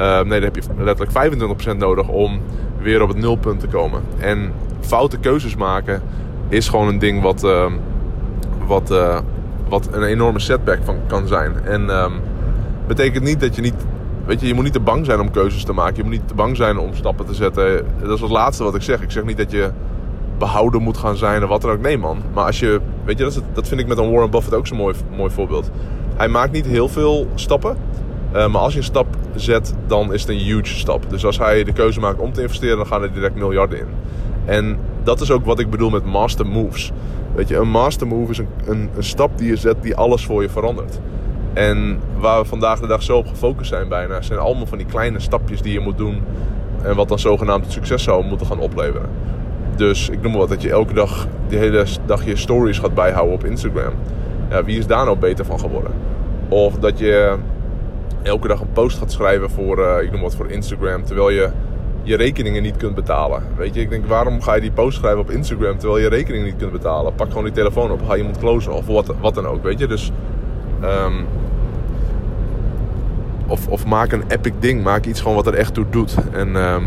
Uh, 0.00 0.20
nee, 0.20 0.40
dan 0.40 0.50
heb 0.52 0.56
je 0.56 0.62
letterlijk 0.78 1.34
25% 1.74 1.76
nodig 1.76 2.08
om 2.08 2.40
weer 2.80 3.02
op 3.02 3.08
het 3.08 3.18
nulpunt 3.18 3.60
te 3.60 3.66
komen. 3.66 4.02
En 4.18 4.52
foute 4.80 5.18
keuzes 5.18 5.56
maken 5.56 6.02
is 6.48 6.68
gewoon 6.68 6.88
een 6.88 6.98
ding 6.98 7.22
wat, 7.22 7.44
uh, 7.44 7.72
wat, 8.66 8.90
uh, 8.90 9.18
wat 9.68 9.88
een 9.92 10.02
enorme 10.02 10.38
setback 10.38 10.78
van 10.84 10.96
kan 11.06 11.26
zijn. 11.26 11.64
En 11.64 11.90
um, 11.90 12.12
betekent 12.86 13.24
niet 13.24 13.40
dat 13.40 13.54
je 13.54 13.62
niet. 13.62 13.86
Weet 14.26 14.40
je, 14.40 14.46
je 14.46 14.54
moet 14.54 14.64
niet 14.64 14.72
te 14.72 14.80
bang 14.80 15.04
zijn 15.04 15.20
om 15.20 15.30
keuzes 15.30 15.64
te 15.64 15.72
maken. 15.72 15.96
Je 15.96 16.02
moet 16.02 16.12
niet 16.12 16.28
te 16.28 16.34
bang 16.34 16.56
zijn 16.56 16.78
om 16.78 16.94
stappen 16.94 17.26
te 17.26 17.34
zetten. 17.34 17.84
Dat 18.00 18.14
is 18.14 18.20
het 18.20 18.30
laatste 18.30 18.64
wat 18.64 18.74
ik 18.74 18.82
zeg. 18.82 19.02
Ik 19.02 19.10
zeg 19.10 19.24
niet 19.24 19.36
dat 19.36 19.50
je 19.50 19.70
behouden 20.42 20.82
moet 20.82 20.96
gaan 20.96 21.16
zijn 21.16 21.42
of 21.42 21.48
wat 21.48 21.60
dan 21.60 21.70
ook. 21.70 21.80
Nee, 21.80 21.98
man. 21.98 22.22
Maar 22.34 22.44
als 22.44 22.60
je. 22.60 22.80
Weet 23.04 23.18
je, 23.18 23.24
dat, 23.24 23.34
het, 23.34 23.44
dat 23.52 23.68
vind 23.68 23.80
ik 23.80 23.86
met 23.86 23.98
een 23.98 24.10
Warren 24.10 24.30
Buffett 24.30 24.54
ook 24.54 24.66
zo'n 24.66 24.76
mooi, 24.76 24.94
mooi 25.16 25.30
voorbeeld. 25.30 25.70
Hij 26.16 26.28
maakt 26.28 26.52
niet 26.52 26.66
heel 26.66 26.88
veel 26.88 27.26
stappen. 27.34 27.76
Uh, 28.34 28.48
maar 28.48 28.60
als 28.60 28.72
je 28.72 28.78
een 28.78 28.84
stap 28.84 29.06
zet, 29.34 29.74
dan 29.86 30.12
is 30.12 30.20
het 30.20 30.30
een 30.30 30.36
huge 30.36 30.76
stap. 30.78 31.10
Dus 31.10 31.24
als 31.24 31.38
hij 31.38 31.64
de 31.64 31.72
keuze 31.72 32.00
maakt 32.00 32.18
om 32.18 32.32
te 32.32 32.42
investeren, 32.42 32.76
dan 32.76 32.86
gaan 32.86 33.02
er 33.02 33.12
direct 33.12 33.34
miljarden 33.34 33.78
in. 33.78 33.86
En 34.44 34.78
dat 35.02 35.20
is 35.20 35.30
ook 35.30 35.44
wat 35.44 35.58
ik 35.58 35.70
bedoel 35.70 35.90
met 35.90 36.04
master 36.04 36.46
moves. 36.46 36.92
Weet 37.34 37.48
je, 37.48 37.56
een 37.56 37.70
master 37.70 38.06
move 38.06 38.30
is 38.30 38.38
een, 38.38 38.48
een, 38.66 38.90
een 38.96 39.04
stap 39.04 39.38
die 39.38 39.48
je 39.48 39.56
zet 39.56 39.82
die 39.82 39.96
alles 39.96 40.24
voor 40.24 40.42
je 40.42 40.48
verandert. 40.48 41.00
En 41.52 42.00
waar 42.18 42.40
we 42.40 42.48
vandaag 42.48 42.80
de 42.80 42.86
dag 42.86 43.02
zo 43.02 43.16
op 43.16 43.26
gefocust 43.26 43.68
zijn 43.68 43.88
bijna, 43.88 44.22
zijn 44.22 44.38
allemaal 44.38 44.66
van 44.66 44.78
die 44.78 44.86
kleine 44.86 45.20
stapjes 45.20 45.62
die 45.62 45.72
je 45.72 45.80
moet 45.80 45.98
doen. 45.98 46.22
En 46.82 46.96
wat 46.96 47.08
dan 47.08 47.18
zogenaamd 47.18 47.72
succes 47.72 48.02
zou 48.02 48.24
moeten 48.24 48.46
gaan 48.46 48.58
opleveren. 48.58 49.10
Dus 49.76 50.08
ik 50.08 50.22
noem 50.22 50.30
maar 50.30 50.40
wat, 50.40 50.48
dat 50.48 50.62
je 50.62 50.70
elke 50.70 50.94
dag, 50.94 51.26
die 51.48 51.58
hele 51.58 51.86
dag 52.06 52.24
je 52.24 52.36
stories 52.36 52.78
gaat 52.78 52.94
bijhouden 52.94 53.34
op 53.34 53.44
Instagram. 53.44 53.92
Ja, 54.50 54.64
wie 54.64 54.78
is 54.78 54.86
daar 54.86 55.04
nou 55.04 55.18
beter 55.18 55.44
van 55.44 55.60
geworden? 55.60 55.92
Of 56.48 56.74
dat 56.74 56.98
je 56.98 57.36
elke 58.22 58.48
dag 58.48 58.60
een 58.60 58.72
post 58.72 58.98
gaat 58.98 59.12
schrijven 59.12 59.50
voor, 59.50 59.78
uh, 59.78 60.02
ik 60.02 60.12
noem 60.12 60.20
wat, 60.20 60.34
voor 60.34 60.50
Instagram, 60.50 61.04
terwijl 61.04 61.30
je 61.30 61.50
je 62.02 62.16
rekeningen 62.16 62.62
niet 62.62 62.76
kunt 62.76 62.94
betalen. 62.94 63.42
Weet 63.56 63.74
je, 63.74 63.80
ik 63.80 63.90
denk, 63.90 64.06
waarom 64.06 64.42
ga 64.42 64.54
je 64.54 64.60
die 64.60 64.70
post 64.70 64.98
schrijven 64.98 65.20
op 65.20 65.30
Instagram 65.30 65.78
terwijl 65.78 66.00
je 66.00 66.08
rekening 66.08 66.44
niet 66.44 66.56
kunt 66.56 66.72
betalen? 66.72 67.14
Pak 67.14 67.28
gewoon 67.28 67.44
die 67.44 67.52
telefoon 67.52 67.90
op, 67.90 68.00
ga 68.06 68.16
iemand 68.16 68.38
closen 68.38 68.72
of 68.72 68.86
wat, 68.86 69.14
wat 69.20 69.34
dan 69.34 69.46
ook, 69.46 69.62
weet 69.62 69.78
je. 69.78 69.86
Dus, 69.86 70.12
um, 70.82 71.26
of, 73.46 73.68
of 73.68 73.86
maak 73.86 74.12
een 74.12 74.24
epic 74.28 74.52
ding, 74.58 74.82
maak 74.82 75.04
iets 75.04 75.20
gewoon 75.20 75.36
wat 75.36 75.46
er 75.46 75.54
echt 75.54 75.74
toe 75.74 75.84
doet. 75.90 76.14
En, 76.32 76.56
um, 76.56 76.84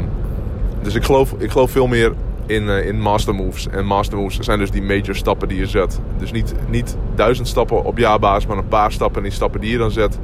dus 0.81 0.95
ik 0.95 1.03
geloof, 1.03 1.33
ik 1.37 1.51
geloof 1.51 1.71
veel 1.71 1.87
meer 1.87 2.13
in, 2.45 2.63
uh, 2.63 2.87
in 2.87 2.99
master 2.99 3.35
moves. 3.35 3.67
En 3.67 3.85
master 3.85 4.17
moves 4.17 4.39
zijn 4.39 4.59
dus 4.59 4.71
die 4.71 4.83
major 4.83 5.15
stappen 5.15 5.47
die 5.47 5.57
je 5.57 5.65
zet. 5.65 5.99
Dus 6.17 6.31
niet, 6.31 6.53
niet 6.69 6.97
duizend 7.15 7.47
stappen 7.47 7.83
op 7.83 7.97
jaarbasis, 7.97 8.45
maar 8.45 8.57
een 8.57 8.67
paar 8.67 8.91
stappen. 8.91 9.17
En 9.17 9.23
die 9.23 9.31
stappen 9.31 9.61
die 9.61 9.71
je 9.71 9.77
dan 9.77 9.91
zet, 9.91 10.19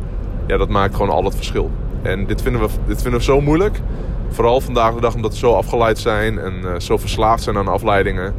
ja, 0.47 0.57
dat 0.57 0.69
maakt 0.69 0.95
gewoon 0.95 1.09
al 1.09 1.23
het 1.23 1.35
verschil. 1.35 1.71
En 2.01 2.25
dit 2.25 2.41
vinden 2.41 2.61
we, 2.61 2.67
dit 2.87 3.01
vinden 3.01 3.19
we 3.19 3.25
zo 3.25 3.41
moeilijk. 3.41 3.79
Vooral 4.29 4.61
vandaag 4.61 4.93
de 4.93 5.01
dag 5.01 5.15
omdat 5.15 5.31
we 5.31 5.37
zo 5.37 5.53
afgeleid 5.53 5.99
zijn 5.99 6.39
en 6.39 6.53
uh, 6.63 6.79
zo 6.79 6.97
verslaafd 6.97 7.43
zijn 7.43 7.57
aan 7.57 7.67
afleidingen. 7.67 8.33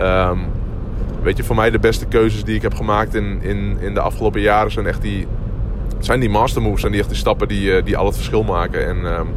Um, 0.00 0.40
weet 1.22 1.36
je, 1.36 1.44
voor 1.44 1.56
mij 1.56 1.70
de 1.70 1.78
beste 1.78 2.06
keuzes 2.06 2.44
die 2.44 2.54
ik 2.54 2.62
heb 2.62 2.74
gemaakt 2.74 3.14
in, 3.14 3.42
in, 3.42 3.76
in 3.80 3.94
de 3.94 4.00
afgelopen 4.00 4.40
jaren 4.40 4.72
zijn 4.72 4.86
echt 4.86 5.02
die, 5.02 5.26
zijn 5.98 6.20
die 6.20 6.30
master 6.30 6.62
moves. 6.62 6.80
Zijn 6.80 6.92
die 6.92 7.00
echt 7.00 7.16
stappen 7.16 7.48
die, 7.48 7.76
uh, 7.76 7.84
die 7.84 7.96
al 7.96 8.06
het 8.06 8.16
verschil 8.16 8.42
maken. 8.42 8.86
En, 8.86 8.96
um, 9.18 9.28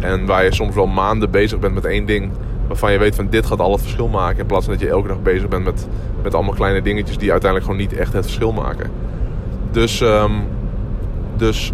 en 0.00 0.26
waar 0.26 0.44
je 0.44 0.54
soms 0.54 0.74
wel 0.74 0.86
maanden 0.86 1.30
bezig 1.30 1.58
bent 1.58 1.74
met 1.74 1.84
één 1.84 2.06
ding 2.06 2.30
waarvan 2.66 2.92
je 2.92 2.98
weet 2.98 3.14
van 3.14 3.26
dit 3.30 3.46
gaat 3.46 3.60
al 3.60 3.72
het 3.72 3.80
verschil 3.80 4.08
maken. 4.08 4.38
In 4.38 4.46
plaats 4.46 4.64
van 4.64 4.74
dat 4.74 4.82
je 4.82 4.88
elke 4.88 5.08
dag 5.08 5.22
bezig 5.22 5.48
bent 5.48 5.64
met, 5.64 5.88
met 6.22 6.34
allemaal 6.34 6.54
kleine 6.54 6.82
dingetjes 6.82 7.18
die 7.18 7.30
uiteindelijk 7.30 7.70
gewoon 7.70 7.88
niet 7.88 7.98
echt 7.98 8.12
het 8.12 8.24
verschil 8.24 8.52
maken. 8.52 8.90
Dus, 9.70 10.00
um, 10.00 10.46
dus 11.36 11.72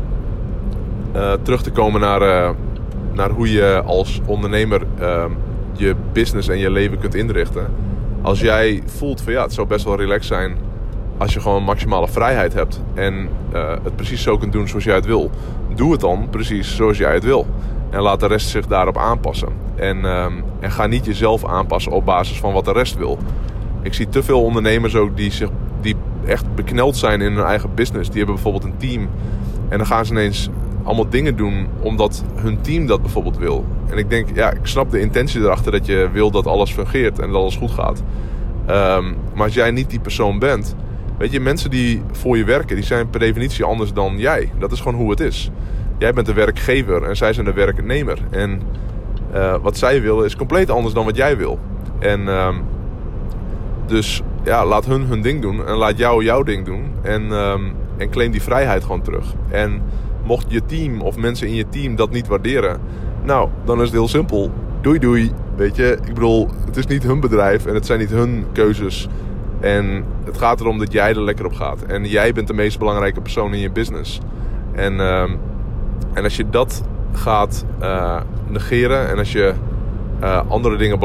uh, 1.17 1.33
terug 1.43 1.63
te 1.63 1.71
komen 1.71 2.01
naar, 2.01 2.23
uh, 2.23 2.51
naar 3.13 3.31
hoe 3.31 3.53
je 3.53 3.83
als 3.87 4.21
ondernemer 4.27 4.83
uh, 5.01 5.25
je 5.73 5.95
business 6.13 6.49
en 6.49 6.59
je 6.59 6.71
leven 6.71 6.99
kunt 6.99 7.15
inrichten. 7.15 7.67
Als 8.23 8.41
jij 8.41 8.83
voelt 8.87 9.21
van 9.21 9.33
ja, 9.33 9.43
het 9.43 9.53
zou 9.53 9.67
best 9.67 9.85
wel 9.85 9.97
relaxed 9.97 10.27
zijn 10.27 10.57
als 11.23 11.33
je 11.33 11.41
gewoon 11.41 11.63
maximale 11.63 12.09
vrijheid 12.09 12.55
hebt 12.55 12.81
en 12.95 13.29
uh, 13.55 13.71
het 13.83 13.97
precies 13.97 14.23
zo 14.23 14.37
kunt 14.39 14.53
doen 14.53 14.69
zoals 14.69 14.85
jij 14.85 14.95
het 14.95 15.07
wil. 15.07 15.31
Doe 15.75 15.93
het 15.93 16.01
dan 16.01 16.29
precies 16.31 16.77
zoals 16.77 16.99
jij 16.99 17.15
het 17.15 17.25
wil. 17.25 17.47
En 17.93 18.01
laat 18.01 18.21
de 18.21 18.27
rest 18.27 18.49
zich 18.49 18.67
daarop 18.67 18.99
aanpassen. 18.99 19.49
En, 19.77 20.05
um, 20.05 20.45
en 20.61 20.71
ga 20.71 20.87
niet 20.87 21.05
jezelf 21.05 21.45
aanpassen 21.45 21.93
op 21.93 22.05
basis 22.05 22.39
van 22.39 22.53
wat 22.53 22.65
de 22.65 22.73
rest 22.73 22.97
wil. 22.97 23.19
Ik 23.83 23.95
zie 23.95 24.09
te 24.09 24.23
veel 24.23 24.43
ondernemers 24.43 24.97
ook 24.97 25.17
die, 25.17 25.31
zich, 25.31 25.49
die 25.81 25.97
echt 26.27 26.55
bekneld 26.55 26.97
zijn 26.97 27.21
in 27.21 27.33
hun 27.33 27.45
eigen 27.45 27.75
business. 27.75 28.09
Die 28.09 28.17
hebben 28.17 28.35
bijvoorbeeld 28.35 28.65
een 28.65 28.77
team. 28.77 29.09
En 29.69 29.79
dan 29.79 29.87
gaan 29.87 30.07
ze 30.07 30.13
ineens 30.13 30.51
allemaal 30.83 31.09
dingen 31.09 31.37
doen 31.37 31.67
omdat 31.81 32.25
hun 32.35 32.61
team 32.61 32.87
dat 32.87 33.03
bijvoorbeeld 33.03 33.39
wil. 33.39 33.65
En 33.91 33.99
ik 33.99 34.11
denk, 34.11 34.29
ja, 34.35 34.51
ik 34.51 34.67
snap 34.67 34.91
de 34.91 35.01
intentie 35.01 35.41
erachter 35.41 35.73
dat 35.73 35.87
je 35.87 36.09
wil 36.13 36.31
dat 36.31 36.47
alles 36.47 36.73
fungeert 36.73 37.19
en 37.19 37.27
dat 37.27 37.37
alles 37.37 37.57
goed 37.57 37.71
gaat. 37.71 38.03
Um, 38.71 39.17
maar 39.35 39.45
als 39.45 39.55
jij 39.55 39.71
niet 39.71 39.91
die 39.91 40.01
persoon 40.01 40.39
bent, 40.39 40.77
weet 41.19 41.33
je, 41.33 41.41
mensen 41.41 41.71
die 41.71 42.03
voor 42.13 42.37
je 42.37 42.45
werken, 42.45 42.77
die 42.77 42.85
zijn 42.85 43.11
per 43.11 43.21
definitie 43.21 43.65
anders 43.65 43.93
dan 43.93 44.19
jij. 44.19 44.51
Dat 44.59 44.73
is 44.73 44.81
gewoon 44.81 44.99
hoe 44.99 45.11
het 45.11 45.21
is. 45.21 45.51
Jij 46.03 46.13
bent 46.13 46.27
de 46.27 46.33
werkgever 46.33 47.03
en 47.03 47.17
zij 47.17 47.33
zijn 47.33 47.47
de 47.47 47.53
werknemer. 47.53 48.19
En 48.31 48.63
uh, 49.35 49.55
wat 49.63 49.77
zij 49.77 50.03
willen 50.03 50.25
is 50.25 50.37
compleet 50.37 50.71
anders 50.71 50.95
dan 50.95 51.05
wat 51.05 51.17
jij 51.17 51.37
wil. 51.37 51.59
En 51.99 52.29
um, 52.29 52.63
dus 53.87 54.23
ja, 54.45 54.67
laat 54.67 54.85
hun 54.85 55.03
hun 55.03 55.23
ding 55.23 55.43
doen 55.43 55.67
en 55.67 55.75
laat 55.75 55.99
jou 55.99 56.25
jouw 56.25 56.43
ding 56.43 56.65
doen. 56.65 56.85
En, 57.03 57.33
um, 57.33 57.75
en 57.97 58.11
claim 58.11 58.31
die 58.31 58.43
vrijheid 58.43 58.83
gewoon 58.83 59.03
terug. 59.03 59.35
En 59.49 59.83
mocht 60.25 60.47
je 60.49 60.65
team 60.67 61.01
of 61.01 61.17
mensen 61.17 61.47
in 61.47 61.55
je 61.55 61.69
team 61.69 61.97
dat 61.97 62.11
niet 62.11 62.29
waarderen, 62.29 62.81
nou, 63.25 63.49
dan 63.65 63.77
is 63.77 63.85
het 63.85 63.93
heel 63.93 64.09
simpel. 64.09 64.51
Doei 64.81 64.99
doei. 64.99 65.31
Weet 65.57 65.77
je, 65.77 65.99
ik 66.05 66.15
bedoel, 66.15 66.49
het 66.67 66.77
is 66.77 66.87
niet 66.87 67.03
hun 67.03 67.21
bedrijf 67.21 67.67
en 67.67 67.75
het 67.75 67.87
zijn 67.87 67.99
niet 67.99 68.11
hun 68.11 68.47
keuzes. 68.53 69.09
En 69.61 70.05
het 70.25 70.39
gaat 70.39 70.61
erom 70.61 70.79
dat 70.79 70.93
jij 70.93 71.11
er 71.11 71.23
lekker 71.23 71.47
op 71.47 71.55
gaat. 71.55 71.83
En 71.83 72.05
jij 72.05 72.33
bent 72.33 72.47
de 72.47 72.55
meest 72.55 72.79
belangrijke 72.79 73.21
persoon 73.21 73.55
in 73.55 73.61
je 73.61 73.71
business. 73.71 74.21
En, 74.73 74.93
uh, 74.93 75.25
en 76.13 76.25
als 76.25 76.37
je 76.37 76.51
dat 76.51 76.83
gaat 77.13 77.65
uh, 77.83 78.21
negeren 78.49 79.09
en 79.09 79.19
als 79.19 79.33
je 79.33 79.55
eh, 80.21 80.41
andere 80.49 80.77
dingen 80.77 80.99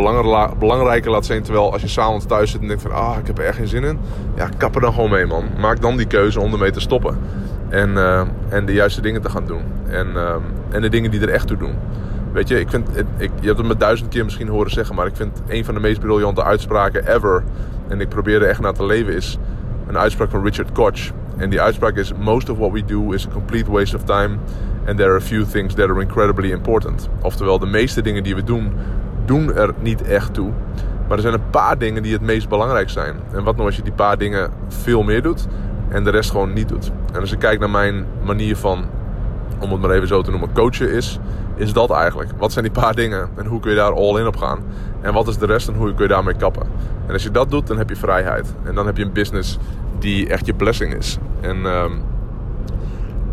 belangrijker 0.60 1.12
laat 1.12 1.26
zien. 1.26 1.42
Terwijl 1.42 1.72
als 1.72 1.82
je 1.82 1.88
s'avonds 1.88 2.26
thuis 2.26 2.52
zit 2.52 2.62
en 2.62 2.68
denkt 2.68 2.82
van... 2.82 2.92
Ah, 2.92 3.18
ik 3.20 3.28
heb 3.28 3.38
er 3.38 3.46
echt 3.46 3.58
geen 3.58 3.68
zin 3.68 3.84
in. 3.84 4.00
Ja, 4.36 4.50
kap 4.58 4.76
er 4.76 4.82
dan 4.82 4.94
gewoon 4.94 5.10
mee, 5.10 5.26
man. 5.26 5.46
Maak 5.60 5.82
dan 5.82 5.98
die 5.98 6.08
keuze 6.08 6.40
om 6.40 6.52
ermee 6.52 6.72
te 6.72 6.80
stoppen. 6.80 7.18
En, 7.70 7.98
eh, 7.98 8.22
en 8.50 8.66
de 8.66 8.74
juiste 8.74 9.02
dingen 9.02 9.22
te 9.22 9.30
gaan 9.30 9.46
doen. 9.46 9.62
En, 9.88 10.08
en 10.70 10.82
de 10.82 10.90
dingen 10.90 11.12
die 11.12 11.22
er 11.22 11.30
echt 11.30 11.48
toe 11.48 11.58
doen. 11.58 11.76
Weet 12.32 12.48
je, 12.48 12.60
ik 12.60 12.70
vind, 12.70 12.90
ik, 13.18 13.32
je 13.40 13.46
hebt 13.48 13.58
het 13.58 13.68
me 13.68 13.78
duizend 13.78 14.10
keer 14.10 14.24
misschien 14.24 14.48
horen 14.48 14.72
zeggen, 14.72 14.96
maar 14.96 15.08
ik 15.08 15.16
vind 15.16 15.42
een 15.48 15.66
van 15.66 15.74
de 15.74 15.80
meest 15.80 16.00
briljante 16.00 16.44
uitspraken 16.44 17.16
ever, 17.16 17.44
en 17.88 18.02
ik 18.02 18.10
probeer 18.10 18.42
er 18.42 18.48
echt 18.48 18.60
naar 18.60 18.74
te 18.74 18.86
leven, 18.86 19.16
is 19.16 19.38
een 19.88 19.98
uitspraak 19.98 20.30
van 20.30 20.44
Richard 20.44 20.72
Koch. 20.72 21.12
En 21.38 21.50
die 21.50 21.62
uitspraak 21.62 21.96
is: 21.96 22.14
Most 22.20 22.50
of 22.50 22.58
what 22.58 22.72
we 22.72 22.86
do 22.86 23.12
is 23.12 23.28
a 23.28 23.30
complete 23.30 23.72
waste 23.72 23.96
of 23.96 24.04
time, 24.04 24.38
and 24.88 24.98
there 24.98 25.10
are 25.10 25.18
a 25.18 25.22
few 25.22 25.46
things 25.46 25.74
that 25.74 25.90
are 25.90 26.02
incredibly 26.02 26.52
important. 26.52 27.10
Oftewel, 27.22 27.60
de 27.60 27.66
meeste 27.66 28.02
dingen 28.02 28.24
die 28.24 28.36
we 28.36 28.44
doen, 28.44 28.72
doen 29.26 29.54
er 29.54 29.74
niet 29.80 30.02
echt 30.02 30.34
toe. 30.34 30.52
Maar 31.08 31.18
er 31.18 31.24
zijn 31.24 31.34
een 31.34 31.50
paar 31.50 31.78
dingen 31.78 32.04
die 32.04 32.14
het 32.14 32.22
meest 32.22 32.50
belangrijk 32.50 32.90
zijn. 32.90 33.16
En 33.32 33.44
wat 33.44 33.56
nou 33.56 33.68
als 33.68 33.76
je 33.76 33.82
die 33.82 33.94
paar 33.94 34.18
dingen 34.18 34.52
veel 34.68 35.04
meer 35.04 35.22
doet 35.22 35.48
en 35.90 36.04
de 36.04 36.10
rest 36.10 36.32
gewoon 36.32 36.54
niet 36.54 36.70
doet? 36.70 36.92
En 37.14 37.20
als 37.20 37.32
ik 37.32 37.40
kijk 37.40 37.60
naar 37.60 37.70
mijn 37.70 38.06
manier 38.24 38.56
van, 38.56 38.86
om 39.60 39.72
het 39.72 39.82
maar 39.82 39.92
even 39.92 40.08
zo 40.08 40.22
te 40.22 40.32
noemen, 40.32 40.54
coachen 40.54 40.92
is 40.92 41.20
is 41.58 41.74
dat 41.74 41.92
eigenlijk. 41.92 42.32
Wat 42.38 42.52
zijn 42.52 42.66
die 42.66 42.74
paar 42.74 42.96
dingen 42.96 43.30
en 43.36 43.46
hoe 43.46 43.60
kun 43.60 43.72
je 43.72 43.78
daar 43.78 43.94
all 43.94 44.20
in 44.20 44.28
op 44.28 44.36
gaan? 44.36 44.60
En 45.02 45.14
wat 45.14 45.28
is 45.28 45.38
de 45.38 45.46
rest 45.46 45.68
en 45.68 45.74
hoe 45.74 45.94
kun 45.94 46.04
je 46.04 46.14
daarmee 46.14 46.36
kappen? 46.36 46.68
En 47.08 47.14
als 47.14 47.24
je 47.24 47.32
dat 47.32 47.50
doet, 47.50 47.68
dan 47.68 47.78
heb 47.78 47.90
je 47.90 47.96
vrijheid. 47.96 48.56
En 48.64 48.76
dan 48.76 48.86
heb 48.86 48.98
je 48.98 49.04
een 49.04 49.14
business 49.14 49.58
die 50.00 50.30
echt 50.30 50.46
je 50.46 50.54
blessing 50.54 50.94
is. 50.94 51.18
En, 51.42 51.66
um, 51.66 52.02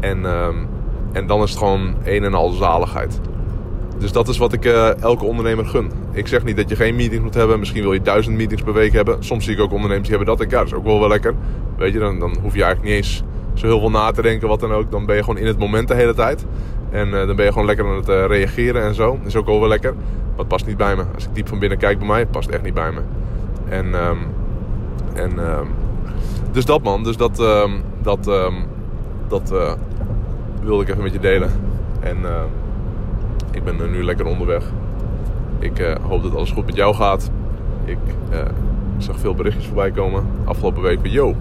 en, 0.01 0.25
um, 0.25 0.69
en 1.13 1.27
dan 1.27 1.43
is 1.43 1.51
het 1.51 1.59
gewoon 1.59 1.95
een 2.05 2.25
en 2.25 2.35
al 2.35 2.51
zaligheid. 2.51 3.21
Dus 3.99 4.13
dat 4.13 4.29
is 4.29 4.39
wat 4.39 4.53
ik 4.53 4.65
uh, 4.65 5.03
elke 5.03 5.25
ondernemer 5.25 5.67
gun. 5.67 5.91
Ik 6.13 6.27
zeg 6.27 6.45
niet 6.45 6.57
dat 6.57 6.69
je 6.69 6.77
geen 6.77 6.97
meetings 6.97 7.23
moet 7.25 7.35
hebben. 7.35 7.59
Misschien 7.59 7.83
wil 7.83 7.93
je 7.93 8.03
duizend 8.03 8.37
meetings 8.37 8.63
per 8.63 8.73
week 8.73 8.93
hebben. 8.93 9.25
Soms 9.25 9.45
zie 9.45 9.55
ik 9.55 9.61
ook 9.61 9.73
ondernemers 9.73 10.09
die 10.09 10.17
hebben 10.17 10.37
dat. 10.37 10.47
Ik, 10.47 10.51
ja, 10.51 10.59
dat 10.59 10.67
is 10.67 10.75
ook 10.75 10.85
wel 10.85 11.01
wel 11.01 11.09
lekker. 11.09 11.35
Weet 11.77 11.93
je, 11.93 11.99
dan, 11.99 12.19
dan 12.19 12.37
hoef 12.43 12.55
je 12.55 12.63
eigenlijk 12.63 12.83
niet 12.83 13.05
eens 13.05 13.23
zo 13.55 13.67
heel 13.67 13.81
veel 13.81 13.91
na 13.91 14.11
te 14.11 14.23
denken, 14.23 14.49
wat 14.49 14.61
dan 14.61 14.73
ook. 14.73 14.91
Dan 14.91 15.07
ben 15.07 15.17
je 15.17 15.23
gewoon 15.23 15.41
in 15.41 15.47
het 15.47 15.59
moment 15.59 15.89
de 15.89 15.95
hele 15.95 16.15
tijd. 16.15 16.47
En 16.91 17.09
uh, 17.09 17.27
dan 17.27 17.37
ben 17.37 17.45
je 17.45 17.53
gewoon 17.53 17.67
lekker 17.67 17.87
aan 17.87 17.97
het 17.97 18.09
uh, 18.09 18.25
reageren 18.27 18.83
en 18.83 18.95
zo. 18.95 19.19
Is 19.25 19.37
ook 19.37 19.47
wel 19.47 19.61
wel 19.61 19.69
lekker. 19.69 19.95
Maar 19.95 20.39
het 20.39 20.49
past 20.49 20.67
niet 20.67 20.77
bij 20.77 20.97
me. 20.97 21.05
Als 21.15 21.25
ik 21.25 21.35
diep 21.35 21.49
van 21.49 21.59
binnen 21.59 21.79
kijk 21.79 21.99
bij 21.99 22.07
mij, 22.07 22.19
het 22.19 22.31
past 22.31 22.49
echt 22.49 22.63
niet 22.63 22.75
bij 22.75 22.93
me. 22.93 23.01
En, 23.69 23.95
um, 23.95 24.19
en 25.15 25.39
dus 26.51 26.65
dat 26.65 26.83
man. 26.83 27.05
Dus 27.05 27.17
dat, 27.17 27.41
um, 27.41 27.83
dat, 28.03 28.25
dat 29.29 29.53
uh, 29.53 29.73
wilde 30.63 30.83
ik 30.83 30.89
even 30.89 31.03
met 31.03 31.13
je 31.13 31.19
delen. 31.19 31.51
En 32.01 32.17
ik 33.51 33.65
ben 33.65 33.91
nu 33.91 34.05
lekker 34.05 34.27
onderweg. 34.27 34.65
Ik 35.59 35.99
hoop 36.09 36.23
dat 36.23 36.35
alles 36.35 36.51
goed 36.51 36.67
met 36.67 36.77
jou 36.77 36.95
gaat. 36.95 37.31
Ik 37.85 37.99
zag 38.99 39.19
veel 39.19 39.35
berichtjes 39.35 39.67
voorbij 39.67 39.91
komen 39.91 40.27
afgelopen 40.45 40.83
week. 40.83 40.99
Yo, 41.03 41.35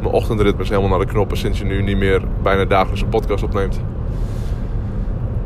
mijn 0.00 0.14
ochtendritme 0.14 0.62
is 0.62 0.68
helemaal 0.68 0.90
naar 0.90 1.06
de 1.06 1.12
knoppen 1.12 1.36
sinds 1.36 1.58
je 1.58 1.64
nu 1.64 1.82
niet 1.82 1.96
meer 1.96 2.22
bijna 2.42 2.64
dagelijks 2.64 3.02
een 3.02 3.08
podcast 3.08 3.42
opneemt. 3.42 3.80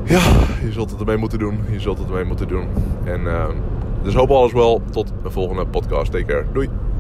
Ja, 0.02 0.20
je 0.64 0.72
zult 0.72 0.90
het 0.90 1.00
ermee 1.00 1.16
moeten 1.16 1.38
doen. 1.38 1.58
Je 1.70 1.80
zult 1.80 1.98
het 1.98 2.08
ermee 2.08 2.24
moeten 2.24 2.48
doen. 2.48 2.66
En 3.04 3.20
dus 4.02 4.14
hoop 4.14 4.30
alles 4.30 4.52
wel. 4.52 4.82
Tot 4.90 5.12
een 5.22 5.30
volgende 5.30 5.66
podcast. 5.66 6.12
Take 6.12 6.24
care. 6.24 6.44
Doei. 6.52 6.68